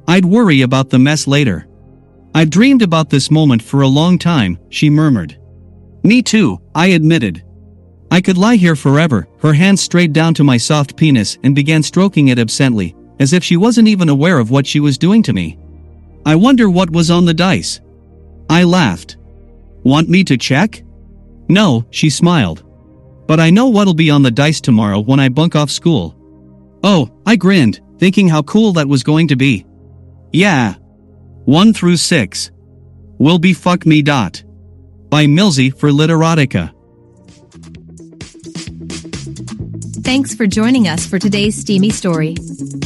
I'd 0.09 0.25
worry 0.25 0.63
about 0.63 0.89
the 0.89 0.99
mess 0.99 1.25
later. 1.25 1.69
I've 2.35 2.49
dreamed 2.49 2.81
about 2.81 3.09
this 3.09 3.31
moment 3.31 3.61
for 3.61 3.79
a 3.81 3.87
long 3.87 4.19
time, 4.19 4.59
she 4.67 4.89
murmured. 4.89 5.39
Me 6.03 6.21
too, 6.21 6.59
I 6.75 6.87
admitted. 6.87 7.45
I 8.11 8.19
could 8.19 8.37
lie 8.37 8.57
here 8.57 8.75
forever, 8.75 9.25
her 9.39 9.53
hand 9.53 9.79
strayed 9.79 10.11
down 10.11 10.33
to 10.33 10.43
my 10.43 10.57
soft 10.57 10.97
penis 10.97 11.37
and 11.45 11.55
began 11.55 11.81
stroking 11.81 12.27
it 12.27 12.39
absently, 12.39 12.93
as 13.21 13.31
if 13.31 13.41
she 13.41 13.55
wasn't 13.55 13.87
even 13.87 14.09
aware 14.09 14.37
of 14.37 14.51
what 14.51 14.67
she 14.67 14.81
was 14.81 14.97
doing 14.97 15.23
to 15.23 15.31
me. 15.31 15.57
I 16.25 16.35
wonder 16.35 16.69
what 16.69 16.89
was 16.89 17.09
on 17.09 17.23
the 17.23 17.33
dice. 17.33 17.79
I 18.49 18.65
laughed. 18.65 19.15
Want 19.85 20.09
me 20.09 20.25
to 20.25 20.35
check? 20.35 20.83
No, 21.49 21.85
she 21.89 22.09
smiled. 22.09 22.63
But 23.27 23.39
I 23.39 23.49
know 23.49 23.67
what'll 23.67 23.93
be 23.93 24.09
on 24.09 24.21
the 24.21 24.31
dice 24.31 24.61
tomorrow 24.61 24.99
when 24.99 25.19
I 25.19 25.29
bunk 25.29 25.55
off 25.55 25.69
school. 25.69 26.15
Oh, 26.83 27.09
I 27.25 27.35
grinned, 27.35 27.81
thinking 27.97 28.27
how 28.27 28.43
cool 28.43 28.73
that 28.73 28.87
was 28.87 29.03
going 29.03 29.27
to 29.29 29.35
be. 29.35 29.65
Yeah. 30.31 30.75
1 31.45 31.73
through 31.73 31.97
6. 31.97 32.51
Will 33.17 33.39
be 33.39 33.53
fuck 33.53 33.85
me 33.85 34.01
dot. 34.01 34.43
By 35.09 35.25
Milsey 35.25 35.77
for 35.77 35.89
Literotica. 35.89 36.71
Thanks 40.03 40.33
for 40.33 40.47
joining 40.47 40.87
us 40.87 41.05
for 41.05 41.19
today's 41.19 41.55
steamy 41.55 41.89
story. 41.89 42.35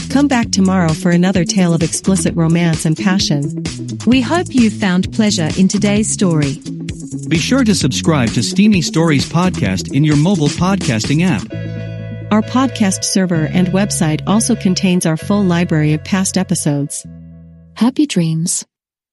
Come 0.09 0.27
back 0.27 0.51
tomorrow 0.51 0.91
for 0.93 1.11
another 1.11 1.45
tale 1.45 1.73
of 1.73 1.81
explicit 1.81 2.35
romance 2.35 2.85
and 2.85 2.97
passion. 2.97 3.63
We 4.05 4.21
hope 4.21 4.47
you 4.49 4.69
found 4.69 5.13
pleasure 5.13 5.49
in 5.57 5.67
today's 5.67 6.09
story. 6.09 6.61
Be 7.27 7.37
sure 7.37 7.63
to 7.63 7.75
subscribe 7.75 8.29
to 8.29 8.43
Steamy 8.43 8.81
Stories 8.81 9.29
podcast 9.29 9.93
in 9.93 10.03
your 10.03 10.15
mobile 10.15 10.47
podcasting 10.47 11.23
app. 11.23 11.43
Our 12.31 12.41
podcast 12.41 13.03
server 13.03 13.45
and 13.45 13.67
website 13.67 14.21
also 14.27 14.55
contains 14.55 15.05
our 15.05 15.17
full 15.17 15.43
library 15.43 15.93
of 15.93 16.03
past 16.03 16.37
episodes. 16.37 17.05
Happy 17.75 18.07
dreams. 18.07 18.65